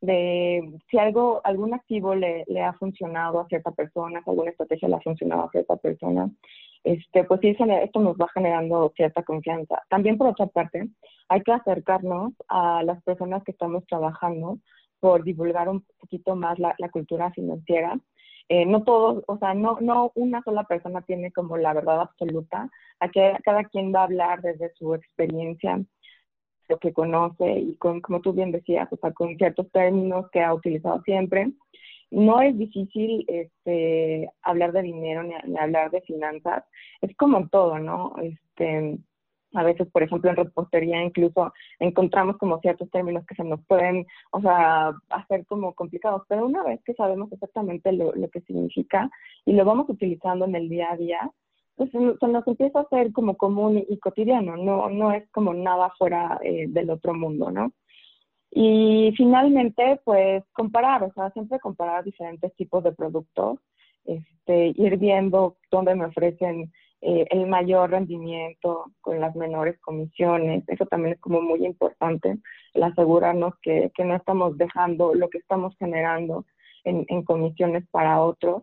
de 0.01 0.79
si 0.91 0.99
algo, 0.99 1.41
algún 1.45 1.75
activo 1.75 2.15
le, 2.15 2.45
le, 2.49 2.63
ha 2.63 2.73
funcionado 2.75 3.41
a 3.41 3.47
cierta 3.49 3.71
persona, 3.73 4.23
si 4.23 4.31
alguna 4.31 4.51
estrategia 4.51 4.89
le 4.89 4.97
ha 4.97 5.01
funcionado 5.01 5.45
a 5.45 5.51
cierta 5.51 5.77
persona, 5.77 6.31
este, 6.87 7.25
pues 7.25 7.41
sí, 7.41 7.49
esto 7.59 8.01
nos 8.01 8.17
va 8.17 8.29
generando 8.33 8.93
cierta 8.95 9.25
confianza. 9.25 9.83
También 9.89 10.17
por 10.17 10.29
otra 10.29 10.47
parte, 10.47 10.89
hay 11.29 11.43
que 11.43 11.53
acercarnos 11.53 12.33
a 12.49 12.85
las 12.85 13.03
personas 13.03 13.43
que 13.43 13.51
estamos 13.51 13.85
trabajando 13.87 14.59
por 15.01 15.25
divulgar 15.25 15.69
un 15.69 15.85
poquito 15.99 16.37
más 16.37 16.61
la, 16.61 16.77
la 16.79 16.89
cultura 16.89 17.33
financiera. 17.33 17.99
Eh, 18.49 18.65
no 18.67 18.85
todos, 18.85 19.25
o 19.27 19.37
sea, 19.39 19.55
no, 19.55 19.79
no 19.81 20.13
una 20.15 20.41
sola 20.43 20.63
persona 20.63 21.03
tiene 21.03 21.33
como 21.33 21.57
la 21.57 21.75
verdad 21.75 22.03
absoluta. 22.03 22.71
Aquí 23.01 23.19
cada 23.43 23.65
quien 23.65 23.93
va 23.93 24.03
a 24.03 24.05
hablar 24.05 24.41
desde 24.43 24.73
su 24.75 24.95
experiencia, 24.95 25.83
lo 26.69 26.79
que 26.79 26.93
conoce 26.93 27.59
y 27.59 27.77
con, 27.77 28.01
como 28.01 28.21
tú 28.21 28.33
bien 28.33 28.53
decías, 28.53 28.89
o 28.93 28.97
sea, 28.97 29.13
con 29.13 29.37
ciertos 29.37 29.71
términos 29.73 30.27
que 30.31 30.43
ha 30.43 30.55
utilizado 30.55 31.03
siempre. 31.03 31.53
No 32.11 32.41
es 32.41 32.57
difícil 32.57 33.25
este, 33.29 34.31
hablar 34.43 34.73
de 34.73 34.83
dinero 34.83 35.23
ni, 35.23 35.35
hablar 35.57 35.91
de 35.91 36.03
finanzas. 36.03 36.65
Es 37.01 37.15
como 37.17 37.49
todo, 37.49 37.79
¿no? 37.79 38.15
Este, 38.23 38.99
a 39.55 39.63
veces, 39.63 39.89
por 39.91 40.03
ejemplo, 40.03 40.31
en 40.31 40.37
repostería 40.37 41.03
incluso 41.03 41.53
encontramos 41.79 42.37
como 42.37 42.61
ciertos 42.61 42.91
términos 42.91 43.25
que 43.27 43.35
se 43.35 43.45
nos 43.45 43.65
pueden, 43.67 44.07
o 44.33 44.41
sea, 44.41 44.93
hacer 45.09 45.47
como 45.47 45.75
complicados, 45.75 46.23
pero 46.29 46.47
una 46.47 46.63
vez 46.63 46.81
que 46.85 46.95
sabemos 46.95 47.33
exactamente 47.33 47.93
lo, 47.93 48.15
lo 48.15 48.29
que 48.29 48.41
significa 48.43 49.11
y 49.45 49.53
lo 49.53 49.65
vamos 49.65 49.89
utilizando 49.89 50.45
en 50.45 50.55
el 50.57 50.69
día 50.69 50.93
a 50.93 50.97
día, 50.97 51.31
pues 51.77 51.91
se 51.91 51.99
nos 51.99 52.47
empieza 52.47 52.81
a 52.81 52.83
hacer 52.83 53.13
como 53.13 53.37
común 53.37 53.85
y, 53.89 53.99
cotidiano, 53.99 54.57
no, 54.57 54.89
no 54.89 55.13
es 55.13 55.29
como 55.31 55.53
nada 55.53 55.93
fuera 55.99 56.41
eh, 56.43 56.67
del 56.69 56.91
otro 56.91 57.15
mundo, 57.15 57.51
¿no? 57.51 57.73
Y 58.51 59.13
finalmente, 59.17 60.01
pues 60.05 60.43
comparar, 60.53 61.03
o 61.03 61.13
sea, 61.13 61.31
siempre 61.33 61.61
comparar 61.61 62.05
diferentes 62.05 62.55
tipos 62.57 62.83
de 62.83 62.93
productos, 62.93 63.59
este, 64.07 64.73
ir 64.75 64.97
viendo 64.97 65.59
dónde 65.71 65.95
me 65.95 66.07
ofrecen 66.07 66.73
eh, 67.03 67.27
el 67.31 67.47
mayor 67.47 67.91
rendimiento 67.91 68.87
con 69.03 69.21
las 69.21 69.37
menores 69.37 69.79
comisiones. 69.81 70.65
Eso 70.69 70.87
también 70.87 71.15
es 71.15 71.21
como 71.21 71.43
muy 71.43 71.67
importante, 71.67 72.39
el 72.73 72.83
asegurarnos 72.83 73.55
que, 73.61 73.93
que 73.95 74.05
no 74.05 74.17
estamos 74.17 74.57
dejando 74.57 75.15
lo 75.15 75.29
que 75.29 75.39
estamos 75.39 75.77
generando 75.79 76.47
en, 76.85 77.05
en 77.09 77.23
comisiones 77.23 77.85
para 77.91 78.23
otros. 78.23 78.63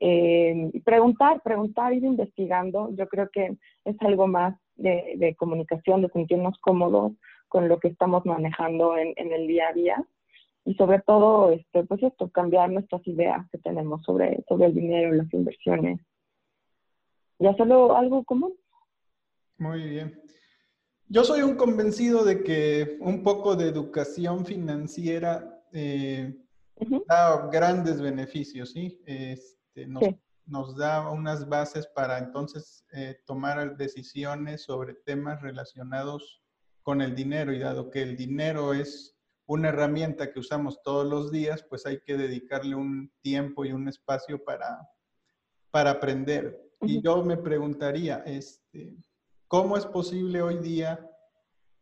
Eh, 0.00 0.70
preguntar, 0.84 1.42
preguntar, 1.42 1.92
ir 1.92 2.04
investigando, 2.04 2.90
yo 2.94 3.08
creo 3.08 3.28
que 3.30 3.56
es 3.84 3.96
algo 4.00 4.28
más 4.28 4.56
de, 4.76 5.14
de, 5.16 5.34
comunicación, 5.34 6.02
de 6.02 6.08
sentirnos 6.10 6.56
cómodos 6.60 7.12
con 7.48 7.68
lo 7.68 7.80
que 7.80 7.88
estamos 7.88 8.24
manejando 8.24 8.96
en, 8.96 9.12
en, 9.16 9.32
el 9.32 9.48
día 9.48 9.68
a 9.68 9.72
día 9.72 10.04
y 10.64 10.74
sobre 10.74 11.00
todo, 11.00 11.50
este, 11.50 11.82
pues 11.84 12.02
esto, 12.02 12.28
cambiar 12.30 12.70
nuestras 12.70 13.04
ideas 13.06 13.44
que 13.50 13.58
tenemos 13.58 14.02
sobre, 14.04 14.44
sobre 14.48 14.66
el 14.66 14.74
dinero, 14.74 15.12
las 15.12 15.32
inversiones 15.32 16.00
y 17.38 17.46
hacerlo 17.46 17.96
algo 17.96 18.22
común. 18.24 18.54
Muy 19.56 19.88
bien. 19.88 20.20
Yo 21.08 21.24
soy 21.24 21.40
un 21.42 21.56
convencido 21.56 22.24
de 22.24 22.44
que 22.44 22.98
un 23.00 23.22
poco 23.22 23.56
de 23.56 23.68
educación 23.68 24.44
financiera 24.44 25.62
eh, 25.72 26.34
uh 26.76 26.84
-huh. 26.84 27.04
da 27.06 27.48
grandes 27.50 28.00
beneficios, 28.00 28.72
¿sí? 28.72 29.00
Es, 29.06 29.57
este, 29.78 29.86
nos, 29.86 30.04
sí. 30.04 30.20
nos, 30.46 30.76
da 30.76 31.10
unas 31.10 31.48
bases 31.48 31.86
para 31.86 32.18
entonces 32.18 32.84
eh, 32.92 33.16
tomar 33.26 33.76
decisiones 33.76 34.62
sobre 34.62 34.94
temas 34.94 35.40
relacionados 35.42 36.42
con 36.82 37.00
el 37.00 37.14
dinero 37.14 37.52
y 37.52 37.58
dado 37.58 37.90
que 37.90 38.02
el 38.02 38.16
dinero 38.16 38.74
es 38.74 39.16
una 39.46 39.68
herramienta 39.68 40.30
que 40.30 40.40
usamos 40.40 40.82
todos 40.82 41.06
los 41.06 41.30
días, 41.30 41.64
pues 41.68 41.86
hay 41.86 42.00
que 42.00 42.16
dedicarle 42.16 42.74
un 42.74 43.10
tiempo 43.22 43.64
y 43.64 43.72
un 43.72 43.88
espacio 43.88 44.42
para, 44.44 44.86
para 45.70 45.92
aprender. 45.92 46.60
Uh 46.80 46.86
-huh. 46.86 46.90
Y 46.90 47.02
yo 47.02 47.24
me 47.24 47.36
preguntaría, 47.36 48.22
este, 48.26 48.96
¿cómo 49.46 49.76
es 49.76 49.86
posible 49.86 50.42
hoy 50.42 50.58
día 50.58 51.00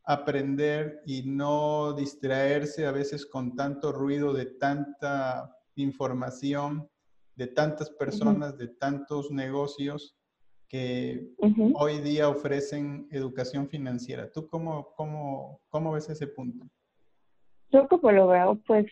aprender 0.05 1.03
y 1.05 1.23
no 1.25 1.93
distraerse 1.93 2.87
a 2.87 2.93
veces 2.93 3.27
con 3.27 3.57
tanto 3.57 3.91
ruido 3.91 4.33
de 4.33 4.47
tanta 4.47 5.53
información 5.75 6.89
de 7.37 7.47
tantas 7.47 7.91
personas, 7.91 8.53
uh 8.53 8.57
-huh. 8.57 8.59
de 8.59 8.69
tantos 8.69 9.31
negocios 9.31 10.17
que 10.69 11.29
uh 11.39 11.47
-huh. 11.47 11.73
hoy 11.77 12.01
día 12.01 12.29
ofrecen 12.29 13.07
educación 13.13 13.69
financiera. 13.69 14.31
¿Tú 14.33 14.49
cómo, 14.49 14.93
cómo, 14.97 15.61
cómo 15.69 15.93
ves 15.93 16.09
ese 16.09 16.27
punto? 16.27 16.67
Yo 17.71 17.87
como 17.89 18.11
lo 18.11 18.27
veo, 18.27 18.59
pues 18.67 18.87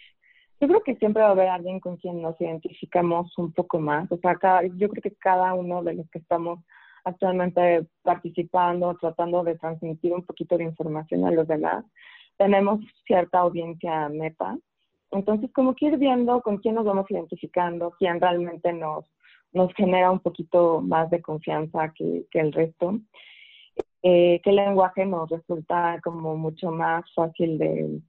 yo 0.60 0.68
creo 0.68 0.82
que 0.82 0.96
siempre 0.96 1.22
va 1.22 1.28
a 1.28 1.32
haber 1.32 1.48
alguien 1.48 1.80
con 1.80 1.96
quien 1.96 2.22
nos 2.22 2.40
identificamos 2.40 3.36
un 3.38 3.52
poco 3.52 3.80
más. 3.80 4.10
O 4.12 4.18
sea, 4.18 4.36
cada, 4.36 4.62
yo 4.64 4.88
creo 4.88 5.02
que 5.02 5.14
cada 5.16 5.54
uno 5.54 5.82
de 5.82 5.94
los 5.94 6.08
que 6.10 6.18
estamos 6.18 6.60
actualmente 7.04 7.86
participando, 8.02 8.96
tratando 9.00 9.42
de 9.42 9.58
transmitir 9.58 10.12
un 10.12 10.24
poquito 10.24 10.56
de 10.56 10.64
información 10.64 11.24
a 11.24 11.30
los 11.30 11.46
demás, 11.46 11.84
tenemos 12.36 12.80
cierta 13.06 13.38
audiencia 13.38 14.08
meta 14.08 14.56
entonces, 15.14 15.50
como 15.52 15.74
que 15.74 15.86
ir 15.86 15.96
viendo 15.96 16.40
con 16.42 16.58
quién 16.58 16.74
nos 16.74 16.84
vamos 16.84 17.10
identificando, 17.10 17.92
quién 17.98 18.20
realmente 18.20 18.72
nos, 18.72 19.04
nos 19.52 19.72
genera 19.74 20.10
un 20.10 20.18
poquito 20.18 20.80
más 20.80 21.08
de 21.10 21.22
confianza 21.22 21.92
que, 21.94 22.26
que 22.30 22.40
el 22.40 22.52
resto, 22.52 22.98
eh, 24.02 24.40
qué 24.42 24.52
lenguaje 24.52 25.06
nos 25.06 25.30
resulta 25.30 26.00
como 26.02 26.36
mucho 26.36 26.70
más 26.70 27.04
fácil 27.14 27.58
de, 27.58 28.00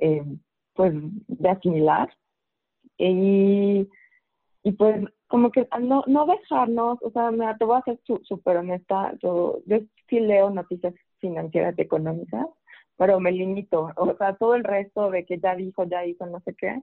eh, 0.00 0.24
pues, 0.74 0.92
de 1.28 1.48
asimilar. 1.48 2.12
Y, 2.98 3.88
y 4.62 4.72
pues 4.72 5.04
como 5.28 5.50
que 5.52 5.68
no, 5.80 6.02
no 6.06 6.26
dejarnos, 6.26 6.98
o 7.02 7.10
sea, 7.12 7.30
te 7.56 7.64
voy 7.64 7.78
a 7.78 7.82
ser 7.82 7.98
súper 8.24 8.56
honesta, 8.56 9.14
yo, 9.22 9.60
yo 9.66 9.78
sí 10.08 10.18
leo 10.18 10.50
noticias 10.50 10.94
financieras 11.20 11.74
y 11.78 11.82
económicas, 11.82 12.46
pero 13.00 13.18
me 13.18 13.32
limito. 13.32 13.92
O 13.96 14.14
sea, 14.18 14.34
todo 14.34 14.54
el 14.54 14.62
resto 14.62 15.10
de 15.10 15.24
que 15.24 15.38
ya 15.38 15.56
dijo, 15.56 15.84
ya 15.84 16.04
hizo, 16.04 16.26
no 16.26 16.40
sé 16.40 16.54
qué, 16.54 16.82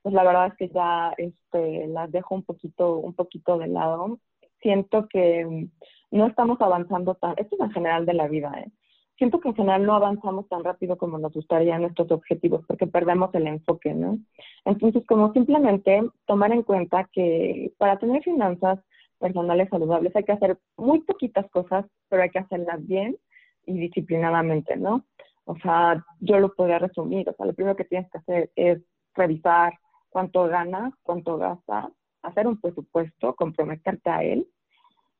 pues 0.00 0.14
la 0.14 0.24
verdad 0.24 0.46
es 0.46 0.54
que 0.54 0.68
ya 0.70 1.12
este, 1.18 1.86
las 1.88 2.10
dejo 2.10 2.34
un 2.34 2.44
poquito, 2.44 2.96
un 2.96 3.12
poquito 3.12 3.58
de 3.58 3.66
lado. 3.66 4.20
Siento 4.62 5.06
que 5.06 5.68
no 6.10 6.26
estamos 6.26 6.58
avanzando 6.62 7.14
tan, 7.14 7.34
esto 7.36 7.56
es 7.56 7.60
en 7.60 7.72
general 7.72 8.06
de 8.06 8.14
la 8.14 8.26
vida, 8.26 8.50
¿eh? 8.56 8.70
Siento 9.18 9.38
que 9.38 9.50
en 9.50 9.54
general 9.54 9.84
no 9.84 9.96
avanzamos 9.96 10.48
tan 10.48 10.64
rápido 10.64 10.96
como 10.96 11.18
nos 11.18 11.34
gustaría 11.34 11.74
en 11.76 11.82
nuestros 11.82 12.10
objetivos 12.10 12.64
porque 12.66 12.86
perdemos 12.86 13.28
el 13.34 13.46
enfoque, 13.46 13.92
¿no? 13.92 14.18
Entonces, 14.64 15.04
como 15.06 15.30
simplemente 15.34 16.08
tomar 16.24 16.52
en 16.52 16.62
cuenta 16.62 17.06
que 17.12 17.74
para 17.76 17.98
tener 17.98 18.22
finanzas 18.22 18.78
personales 19.18 19.68
saludables 19.68 20.16
hay 20.16 20.24
que 20.24 20.32
hacer 20.32 20.56
muy 20.78 21.00
poquitas 21.00 21.50
cosas, 21.50 21.84
pero 22.08 22.22
hay 22.22 22.30
que 22.30 22.38
hacerlas 22.38 22.86
bien 22.86 23.18
y 23.66 23.74
disciplinadamente, 23.74 24.78
¿no? 24.78 25.04
O 25.50 25.56
sea, 25.56 26.04
yo 26.20 26.38
lo 26.38 26.54
podría 26.54 26.78
resumir. 26.78 27.28
O 27.28 27.34
sea, 27.34 27.44
lo 27.44 27.54
primero 27.54 27.74
que 27.74 27.84
tienes 27.84 28.08
que 28.12 28.18
hacer 28.18 28.50
es 28.54 28.80
revisar 29.16 29.72
cuánto 30.08 30.46
ganas, 30.46 30.94
cuánto 31.02 31.38
gastas, 31.38 31.86
hacer 32.22 32.46
un 32.46 32.60
presupuesto, 32.60 33.34
comprometerte 33.34 34.10
a 34.10 34.22
él 34.22 34.46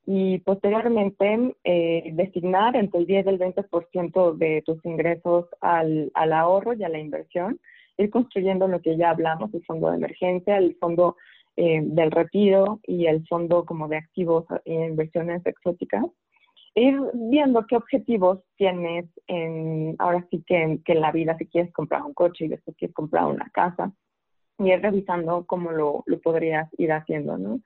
y 0.07 0.38
posteriormente 0.38 1.57
eh, 1.64 2.11
designar 2.12 2.77
entre 2.77 3.01
el 3.01 3.07
10 3.07 3.27
y 3.27 3.29
el 3.29 3.38
20% 3.40 4.37
de 4.37 4.62
tus 4.64 4.85
ingresos 4.85 5.47
al, 5.61 6.12
ahorro 6.14 6.75
y 6.75 6.85
a 6.85 6.88
la 6.88 7.01
inversión, 7.01 7.59
ir 7.99 8.09
construyendo 8.11 8.69
lo 8.69 8.81
que 8.81 8.97
ya 8.97 9.11
hablamos, 9.11 9.53
el 9.53 9.64
fondo 9.64 9.90
de 9.90 9.97
emergencia, 9.97 10.59
el 10.59 10.77
fondo 10.77 11.16
eh, 11.57 11.81
del 11.83 12.12
retiro 12.12 12.79
y 12.87 13.07
el 13.07 13.27
fondo 13.27 13.64
como 13.64 13.88
de 13.88 13.97
activos 13.97 14.45
e 14.64 14.75
inversiones 14.75 15.45
exóticas 15.45 16.05
ir 16.74 17.00
viendo 17.14 17.66
qué 17.66 17.76
objetivos 17.76 18.40
tienes 18.56 19.06
en, 19.26 19.96
ahora 19.98 20.26
sí 20.30 20.42
que 20.46 20.62
en, 20.62 20.83
que 20.83 20.92
en 20.92 21.00
la 21.00 21.12
vida, 21.12 21.37
si 21.38 21.46
quieres 21.46 21.72
comprar 21.72 22.02
un 22.02 22.14
coche 22.14 22.44
y 22.44 22.48
después 22.48 22.76
quieres 22.76 22.94
comprar 22.94 23.26
una 23.26 23.50
casa, 23.50 23.92
y 24.59 24.72
ir 24.72 24.83
revisando 24.83 25.46
cómo 25.46 25.72
lo, 25.72 26.02
lo 26.06 26.20
podrías 26.20 26.68
ir 26.78 26.92
haciendo, 26.92 27.38
¿no? 27.38 27.61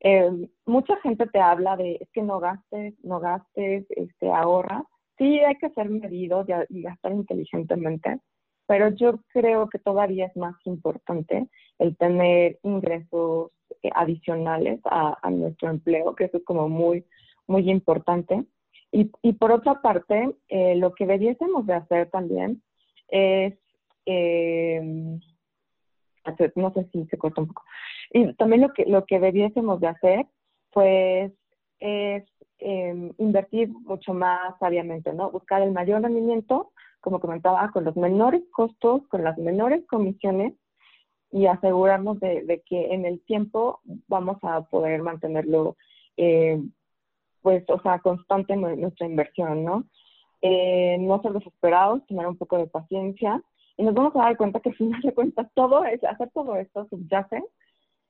Eh, 0.00 0.30
mucha 0.66 0.96
gente 1.00 1.26
te 1.26 1.40
habla 1.40 1.76
de, 1.76 1.96
es 1.98 2.10
que 2.12 2.20
no 2.20 2.38
gastes, 2.38 2.94
no 3.02 3.20
gastes, 3.20 3.86
este, 3.88 4.30
ahorra. 4.30 4.84
Sí, 5.16 5.40
hay 5.40 5.54
que 5.54 5.70
ser 5.70 5.88
medidos 5.88 6.46
y, 6.68 6.82
gastar 6.82 7.12
inteligentemente, 7.12 8.20
pero 8.66 8.90
yo 8.90 9.20
creo 9.28 9.68
que 9.70 9.78
todavía 9.78 10.26
es 10.26 10.36
más 10.36 10.56
importante 10.64 11.48
el 11.78 11.96
tener 11.96 12.58
ingresos 12.64 13.52
eh, 13.82 13.90
adicionales 13.94 14.80
a, 14.84 15.30
nuestro 15.30 15.70
empleo, 15.70 16.14
que 16.14 16.24
eso 16.24 16.36
es 16.36 16.44
como 16.44 16.68
muy, 16.68 17.06
muy 17.46 17.70
importante. 17.70 18.44
Y, 18.92 19.10
y 19.22 19.32
por 19.34 19.52
otra 19.52 19.82
parte, 19.82 20.34
eh, 20.48 20.76
lo 20.76 20.94
que 20.94 21.06
debiésemos 21.06 21.66
de 21.66 21.74
hacer 21.74 22.10
también 22.10 22.62
es, 23.08 23.54
eh, 24.06 25.18
no 26.54 26.72
sé 26.72 26.88
si 26.92 27.04
se 27.06 27.18
corta 27.18 27.40
un 27.40 27.48
poco, 27.48 27.64
y 28.12 28.32
también 28.34 28.62
lo 28.62 28.72
que, 28.72 28.86
lo 28.86 29.04
que 29.04 29.18
debiésemos 29.18 29.80
de 29.80 29.88
hacer, 29.88 30.26
pues, 30.70 31.32
es 31.80 32.24
em, 32.58 33.12
invertir 33.18 33.68
mucho 33.68 34.14
más 34.14 34.58
sabiamente, 34.58 35.12
¿no? 35.12 35.30
Buscar 35.30 35.62
el 35.62 35.72
mayor 35.72 36.02
rendimiento, 36.02 36.72
como 37.00 37.20
comentaba, 37.20 37.70
con 37.72 37.84
los 37.84 37.96
menores 37.96 38.42
costos, 38.52 39.06
con 39.08 39.24
las 39.24 39.36
menores 39.38 39.84
comisiones 39.86 40.54
y 41.30 41.46
asegurarnos 41.46 42.20
de, 42.20 42.62
que 42.64 42.94
en 42.94 43.04
el 43.04 43.20
tiempo 43.24 43.80
vamos 44.08 44.38
a 44.42 44.62
poder 44.62 45.02
mantenerlo, 45.02 45.76
eh, 46.16 46.62
pues, 47.44 47.62
o 47.68 47.78
sea, 47.82 47.98
constante 47.98 48.56
nuestra 48.56 49.06
inversión, 49.06 49.64
¿no? 49.64 49.84
Eh, 50.40 50.96
no 50.98 51.20
ser 51.20 51.32
desesperados, 51.32 52.04
tener 52.06 52.26
un 52.26 52.38
poco 52.38 52.56
de 52.56 52.66
paciencia 52.66 53.42
y 53.76 53.82
nos 53.82 53.92
vamos 53.92 54.16
a 54.16 54.20
dar 54.20 54.36
cuenta 54.38 54.60
que 54.60 54.70
al 54.70 54.76
final 54.76 55.00
de 55.02 55.12
cuentas 55.12 55.46
todo 55.52 55.84
es, 55.84 56.02
hacer 56.04 56.30
todo 56.30 56.56
esto 56.56 56.86
subyace 56.88 57.42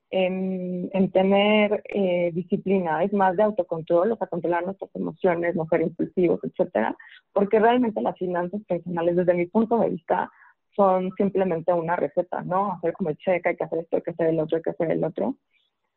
en, 0.09 0.89
en 0.93 1.11
tener 1.11 1.83
eh, 1.89 2.31
disciplina, 2.33 3.03
es 3.03 3.11
más 3.11 3.35
de 3.35 3.43
autocontrol, 3.43 4.13
o 4.13 4.15
sea, 4.15 4.27
controlar 4.27 4.63
nuestras 4.63 4.89
emociones, 4.95 5.53
no 5.53 5.67
ser 5.67 5.81
impulsivos, 5.81 6.39
etcétera, 6.41 6.95
porque 7.33 7.59
realmente 7.59 8.01
las 8.01 8.17
finanzas 8.17 8.61
personales, 8.65 9.17
desde 9.17 9.33
mi 9.33 9.47
punto 9.47 9.77
de 9.79 9.89
vista, 9.89 10.31
son 10.77 11.11
simplemente 11.17 11.73
una 11.73 11.97
receta, 11.97 12.41
¿no? 12.43 12.71
Hacer 12.71 12.93
como 12.93 13.09
el 13.09 13.17
cheque, 13.17 13.49
hay 13.49 13.57
que 13.57 13.65
hacer 13.65 13.79
esto, 13.79 13.97
hay 13.97 14.01
que 14.01 14.11
hacer 14.11 14.27
el 14.27 14.39
otro, 14.39 14.55
hay 14.55 14.63
que 14.63 14.69
hacer 14.69 14.91
el 14.91 15.03
otro. 15.03 15.35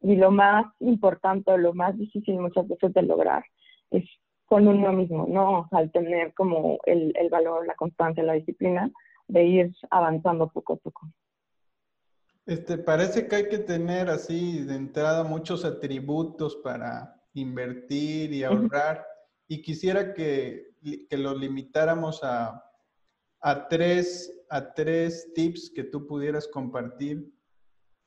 Y 0.01 0.17
lo 0.17 0.31
más 0.31 0.67
importante, 0.81 1.57
lo 1.59 1.75
más 1.75 1.97
difícil 1.99 2.39
muchas 2.39 2.69
veces 2.69 2.93
de 2.95 3.03
lograr 3.03 3.45
es 3.91 4.05
con 4.47 4.67
uno 4.67 4.93
mismo, 4.93 5.27
¿no? 5.29 5.69
al 5.73 5.91
tener 5.93 6.33
como 6.35 6.79
el, 6.87 7.13
el 7.17 7.29
valor, 7.29 7.67
la 7.67 7.75
constancia, 7.75 8.23
la 8.23 8.33
disciplina 8.33 8.91
de 9.27 9.45
ir 9.45 9.77
avanzando 9.91 10.49
poco 10.49 10.75
a 10.75 10.77
poco. 10.77 11.09
Este, 12.47 12.79
parece 12.79 13.29
que 13.29 13.37
hay 13.37 13.49
que 13.51 13.59
tener 13.59 14.09
así 14.09 14.65
de 14.65 14.75
entrada 14.75 15.23
muchos 15.23 15.67
atributos 15.67 16.57
para 16.57 17.21
invertir 17.35 18.33
y 18.33 18.43
ahorrar. 18.43 19.05
Y 19.49 19.61
quisiera 19.61 20.15
que, 20.15 20.71
que 21.11 21.19
los 21.19 21.39
limitáramos 21.39 22.25
a, 22.25 22.65
a, 23.43 23.69
tres, 23.69 24.35
a 24.49 24.73
tres 24.73 25.31
tips 25.35 25.71
que 25.75 25.85
tú 25.85 26.07
pudieras 26.07 26.49
compartir 26.49 27.31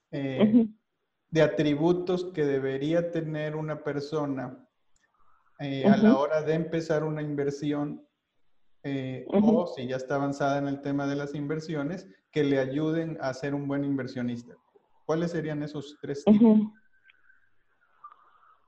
eh, 0.10 0.68
de 1.32 1.42
atributos 1.42 2.26
que 2.34 2.46
debería 2.46 3.10
tener 3.10 3.56
una 3.56 3.84
persona 3.84 4.58
eh, 5.60 5.86
a 5.86 5.96
la 5.98 6.18
hora 6.18 6.42
de 6.42 6.54
empezar 6.54 7.04
una 7.04 7.22
inversión 7.22 8.06
eh, 8.84 9.26
o 9.28 9.68
si 9.68 9.88
ya 9.88 9.96
está 9.96 10.16
avanzada 10.16 10.58
en 10.58 10.68
el 10.68 10.82
tema 10.82 11.08
de 11.08 11.16
las 11.16 11.36
inversiones, 11.36 12.08
que 12.32 12.44
le 12.44 12.60
ayuden 12.60 13.18
a 13.22 13.34
ser 13.34 13.54
un 13.54 13.68
buen 13.68 13.84
inversionista. 13.84 14.56
¿Cuáles 15.06 15.32
serían 15.32 15.62
esos 15.62 15.98
tres 16.02 16.24
tipos? 16.26 16.60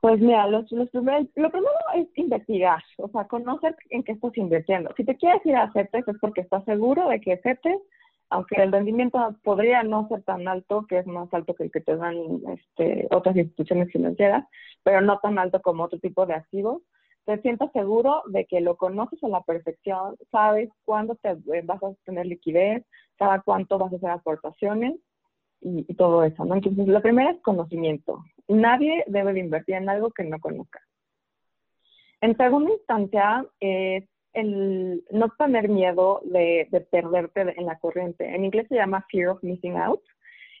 Pues 0.00 0.20
mira, 0.20 0.46
los, 0.48 0.70
los 0.70 0.88
primeros, 0.90 1.26
lo 1.34 1.50
primero 1.50 1.74
es 1.94 2.06
investigar, 2.16 2.82
o 2.98 3.08
sea, 3.08 3.26
conocer 3.26 3.74
en 3.90 4.02
qué 4.02 4.12
estás 4.12 4.36
invirtiendo. 4.36 4.90
Si 4.96 5.04
te 5.04 5.16
quieres 5.16 5.44
ir 5.46 5.56
a 5.56 5.72
CETES 5.72 6.06
es 6.06 6.16
porque 6.20 6.42
estás 6.42 6.64
seguro 6.64 7.08
de 7.08 7.20
que 7.20 7.38
CETES, 7.38 7.78
aunque 8.30 8.62
el 8.62 8.72
rendimiento 8.72 9.36
podría 9.42 9.82
no 9.82 10.08
ser 10.08 10.22
tan 10.22 10.48
alto, 10.48 10.86
que 10.88 10.98
es 10.98 11.06
más 11.06 11.32
alto 11.32 11.54
que 11.54 11.64
el 11.64 11.70
que 11.70 11.80
te 11.80 11.96
dan 11.96 12.16
este, 12.48 13.06
otras 13.10 13.36
instituciones 13.36 13.90
financieras, 13.92 14.44
pero 14.82 15.00
no 15.00 15.18
tan 15.18 15.38
alto 15.38 15.60
como 15.62 15.84
otro 15.84 15.98
tipo 15.98 16.26
de 16.26 16.34
activos, 16.34 16.82
te 17.24 17.40
sientas 17.40 17.72
seguro 17.72 18.22
de 18.26 18.44
que 18.44 18.60
lo 18.60 18.76
conoces 18.76 19.22
a 19.24 19.28
la 19.28 19.42
perfección, 19.42 20.16
sabes 20.30 20.70
cuándo 20.84 21.14
te 21.16 21.30
eh, 21.30 21.62
vas 21.64 21.82
a 21.82 21.94
tener 22.04 22.26
liquidez, 22.26 22.84
sabes 23.18 23.42
cuánto 23.44 23.78
vas 23.78 23.92
a 23.92 23.96
hacer 23.96 24.10
aportaciones 24.10 24.94
y, 25.60 25.82
todo 25.94 26.22
eso, 26.24 26.44
¿no? 26.44 26.56
Entonces, 26.56 26.86
lo 26.86 27.00
primero 27.00 27.30
es 27.30 27.40
conocimiento. 27.40 28.22
Nadie 28.48 29.02
debe 29.06 29.32
de 29.32 29.40
invertir 29.40 29.76
en 29.76 29.88
algo 29.88 30.10
que 30.10 30.24
no 30.24 30.38
conozca. 30.38 30.80
En 32.20 32.36
segunda 32.36 32.72
instancia, 32.72 33.46
es 33.60 34.04
el 34.34 35.04
no 35.10 35.28
tener 35.38 35.68
miedo 35.68 36.20
de, 36.24 36.68
de 36.70 36.80
perderte 36.80 37.54
en 37.56 37.66
la 37.66 37.78
corriente. 37.78 38.34
En 38.34 38.44
inglés 38.44 38.66
se 38.68 38.76
llama 38.76 39.06
fear 39.10 39.28
of 39.28 39.42
missing 39.42 39.76
out. 39.76 40.02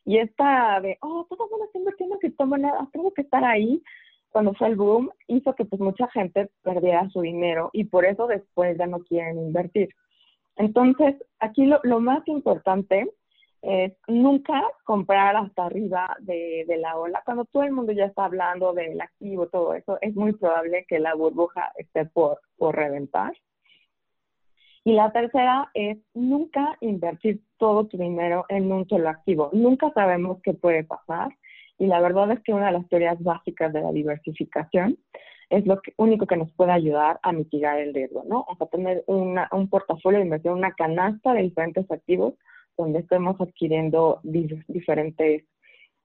Y 0.04 0.18
esta 0.18 0.80
de, 0.80 0.98
oh, 1.00 1.26
todo 1.28 1.44
el 1.44 1.50
mundo 1.50 1.66
está 1.66 1.78
invirtiendo 1.78 2.14
en 2.16 2.20
criptomonedas, 2.20 2.90
tengo 2.92 3.12
que 3.12 3.22
estar 3.22 3.44
ahí 3.44 3.82
cuando 4.34 4.52
fue 4.54 4.66
el 4.66 4.74
boom, 4.74 5.12
hizo 5.28 5.54
que 5.54 5.64
pues 5.64 5.80
mucha 5.80 6.08
gente 6.08 6.50
perdiera 6.64 7.08
su 7.10 7.20
dinero 7.20 7.70
y 7.72 7.84
por 7.84 8.04
eso 8.04 8.26
después 8.26 8.76
ya 8.76 8.88
no 8.88 8.98
quieren 8.98 9.38
invertir. 9.38 9.90
Entonces, 10.56 11.14
aquí 11.38 11.66
lo, 11.66 12.00
más 12.00 12.26
importante 12.26 13.08
es 13.62 13.92
nunca 14.08 14.60
comprar 14.82 15.36
hasta 15.36 15.66
arriba 15.66 16.16
de, 16.18 16.66
la 16.80 16.96
ola. 16.96 17.22
Cuando 17.24 17.44
todo 17.44 17.62
el 17.62 17.70
mundo 17.70 17.92
ya 17.92 18.06
está 18.06 18.24
hablando 18.24 18.72
del 18.72 19.00
activo, 19.00 19.46
todo 19.46 19.72
eso, 19.72 19.98
es 20.00 20.16
muy 20.16 20.32
probable 20.32 20.84
que 20.88 20.98
la 20.98 21.14
burbuja 21.14 21.70
esté 21.76 22.04
por, 22.04 22.40
por 22.58 22.74
reventar. 22.74 23.34
Y 24.84 24.92
la 24.92 25.12
tercera 25.12 25.70
es 25.72 25.98
nunca 26.12 26.76
invertir 26.80 27.40
todo 27.56 27.86
tu 27.86 27.96
dinero 27.96 28.44
en 28.50 28.70
un 28.70 28.86
solo 28.86 29.08
activo. 29.08 29.48
Nunca 29.54 29.90
sabemos 29.92 30.40
qué 30.42 30.52
puede 30.52 30.84
pasar. 30.84 31.30
Y 31.78 31.86
la 31.86 32.00
verdad 32.00 32.30
es 32.32 32.40
que 32.42 32.52
una 32.52 32.66
de 32.66 32.72
las 32.72 32.88
teorías 32.88 33.20
básicas 33.22 33.72
de 33.72 33.80
la 33.80 33.92
diversificación 33.92 34.98
es 35.48 35.66
lo 35.66 35.80
único 35.96 36.26
que 36.26 36.36
nos 36.36 36.52
puede 36.52 36.72
ayudar 36.72 37.18
a 37.22 37.32
mitigar 37.32 37.78
el 37.78 37.94
riesgo, 37.94 38.24
¿no? 38.26 38.44
O 38.48 38.56
sea, 38.56 38.66
tener 38.66 39.04
una, 39.06 39.48
un 39.52 39.68
portafolio 39.68 40.18
de 40.18 40.26
inversión, 40.26 40.58
una 40.58 40.74
canasta 40.74 41.32
de 41.32 41.42
diferentes 41.42 41.90
activos 41.90 42.34
donde 42.76 43.00
estemos 43.00 43.40
adquiriendo 43.40 44.20
diferentes, 44.22 45.44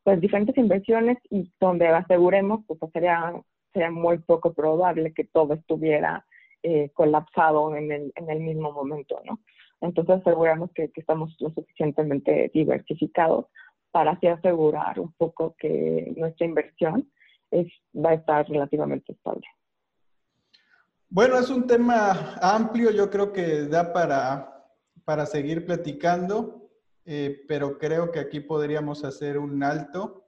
pues, 0.03 0.21
diferentes 0.21 0.57
inversiones 0.57 1.17
y 1.29 1.51
donde 1.59 1.87
aseguremos, 1.87 2.61
pues 2.67 2.79
sería, 2.93 3.33
sería 3.73 3.91
muy 3.91 4.19
poco 4.19 4.53
probable 4.53 5.13
que 5.13 5.23
todo 5.25 5.53
estuviera 5.53 6.25
eh, 6.63 6.89
colapsado 6.93 7.75
en 7.75 7.91
el, 7.91 8.39
mismo 8.39 8.71
momento, 8.71 9.21
¿no? 9.25 9.39
Entonces 9.81 10.17
aseguramos 10.17 10.71
que, 10.73 10.91
que 10.91 11.01
estamos 11.01 11.35
lo 11.39 11.49
suficientemente 11.51 12.51
diversificados 12.53 13.45
para 13.91 14.11
así 14.11 14.27
asegurar 14.27 14.99
un 14.99 15.11
poco 15.13 15.55
que 15.57 16.13
nuestra 16.17 16.45
inversión 16.45 17.09
va 17.95 18.11
a 18.11 18.13
estar 18.13 18.47
relativamente 18.47 19.13
estable. 19.13 19.45
Bueno, 21.09 21.39
es 21.39 21.49
un 21.49 21.65
tema 21.65 22.35
amplio, 22.41 22.91
yo 22.91 23.09
creo 23.09 23.33
que 23.33 23.63
da 23.63 23.91
para, 23.93 24.63
para 25.05 25.25
seguir 25.25 25.65
platicando, 25.65 26.69
eh, 27.05 27.45
pero 27.47 27.79
creo 27.79 28.11
que 28.11 28.19
aquí 28.19 28.39
podríamos 28.39 29.03
hacer 29.03 29.39
un 29.39 29.63
alto. 29.63 30.18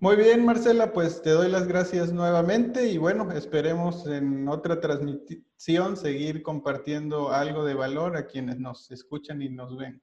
Muy 0.00 0.14
bien, 0.14 0.44
Marcela, 0.44 0.92
pues 0.92 1.22
te 1.22 1.30
doy 1.30 1.50
las 1.50 1.66
gracias 1.66 2.12
nuevamente 2.12 2.86
y 2.86 2.98
bueno, 2.98 3.32
esperemos 3.32 4.06
en 4.06 4.46
otra 4.46 4.78
transmisión 4.78 5.96
seguir 5.96 6.42
compartiendo 6.42 7.32
algo 7.32 7.64
de 7.64 7.74
valor 7.74 8.16
a 8.16 8.26
quienes 8.26 8.60
nos 8.60 8.92
escuchan 8.92 9.42
y 9.42 9.48
nos 9.48 9.76
ven. 9.76 10.00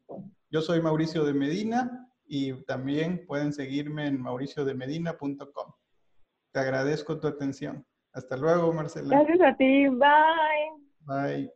Yo 0.50 0.62
soy 0.62 0.82
Mauricio 0.82 1.24
de 1.24 1.34
Medina 1.34 2.10
y 2.26 2.52
también 2.66 3.26
pueden 3.26 3.54
seguirme 3.54 4.08
en 4.08 4.22
mauriciodemedina.com. 4.22 5.72
Te 6.52 6.60
agradezco 6.60 7.18
tu 7.18 7.28
atención. 7.28 7.86
Hasta 8.12 8.36
luego, 8.36 8.74
Marcela. 8.74 9.18
Gracias 9.18 9.40
a 9.42 9.56
ti. 9.56 9.88
Bye. 9.88 10.72
Bye. 11.06 11.52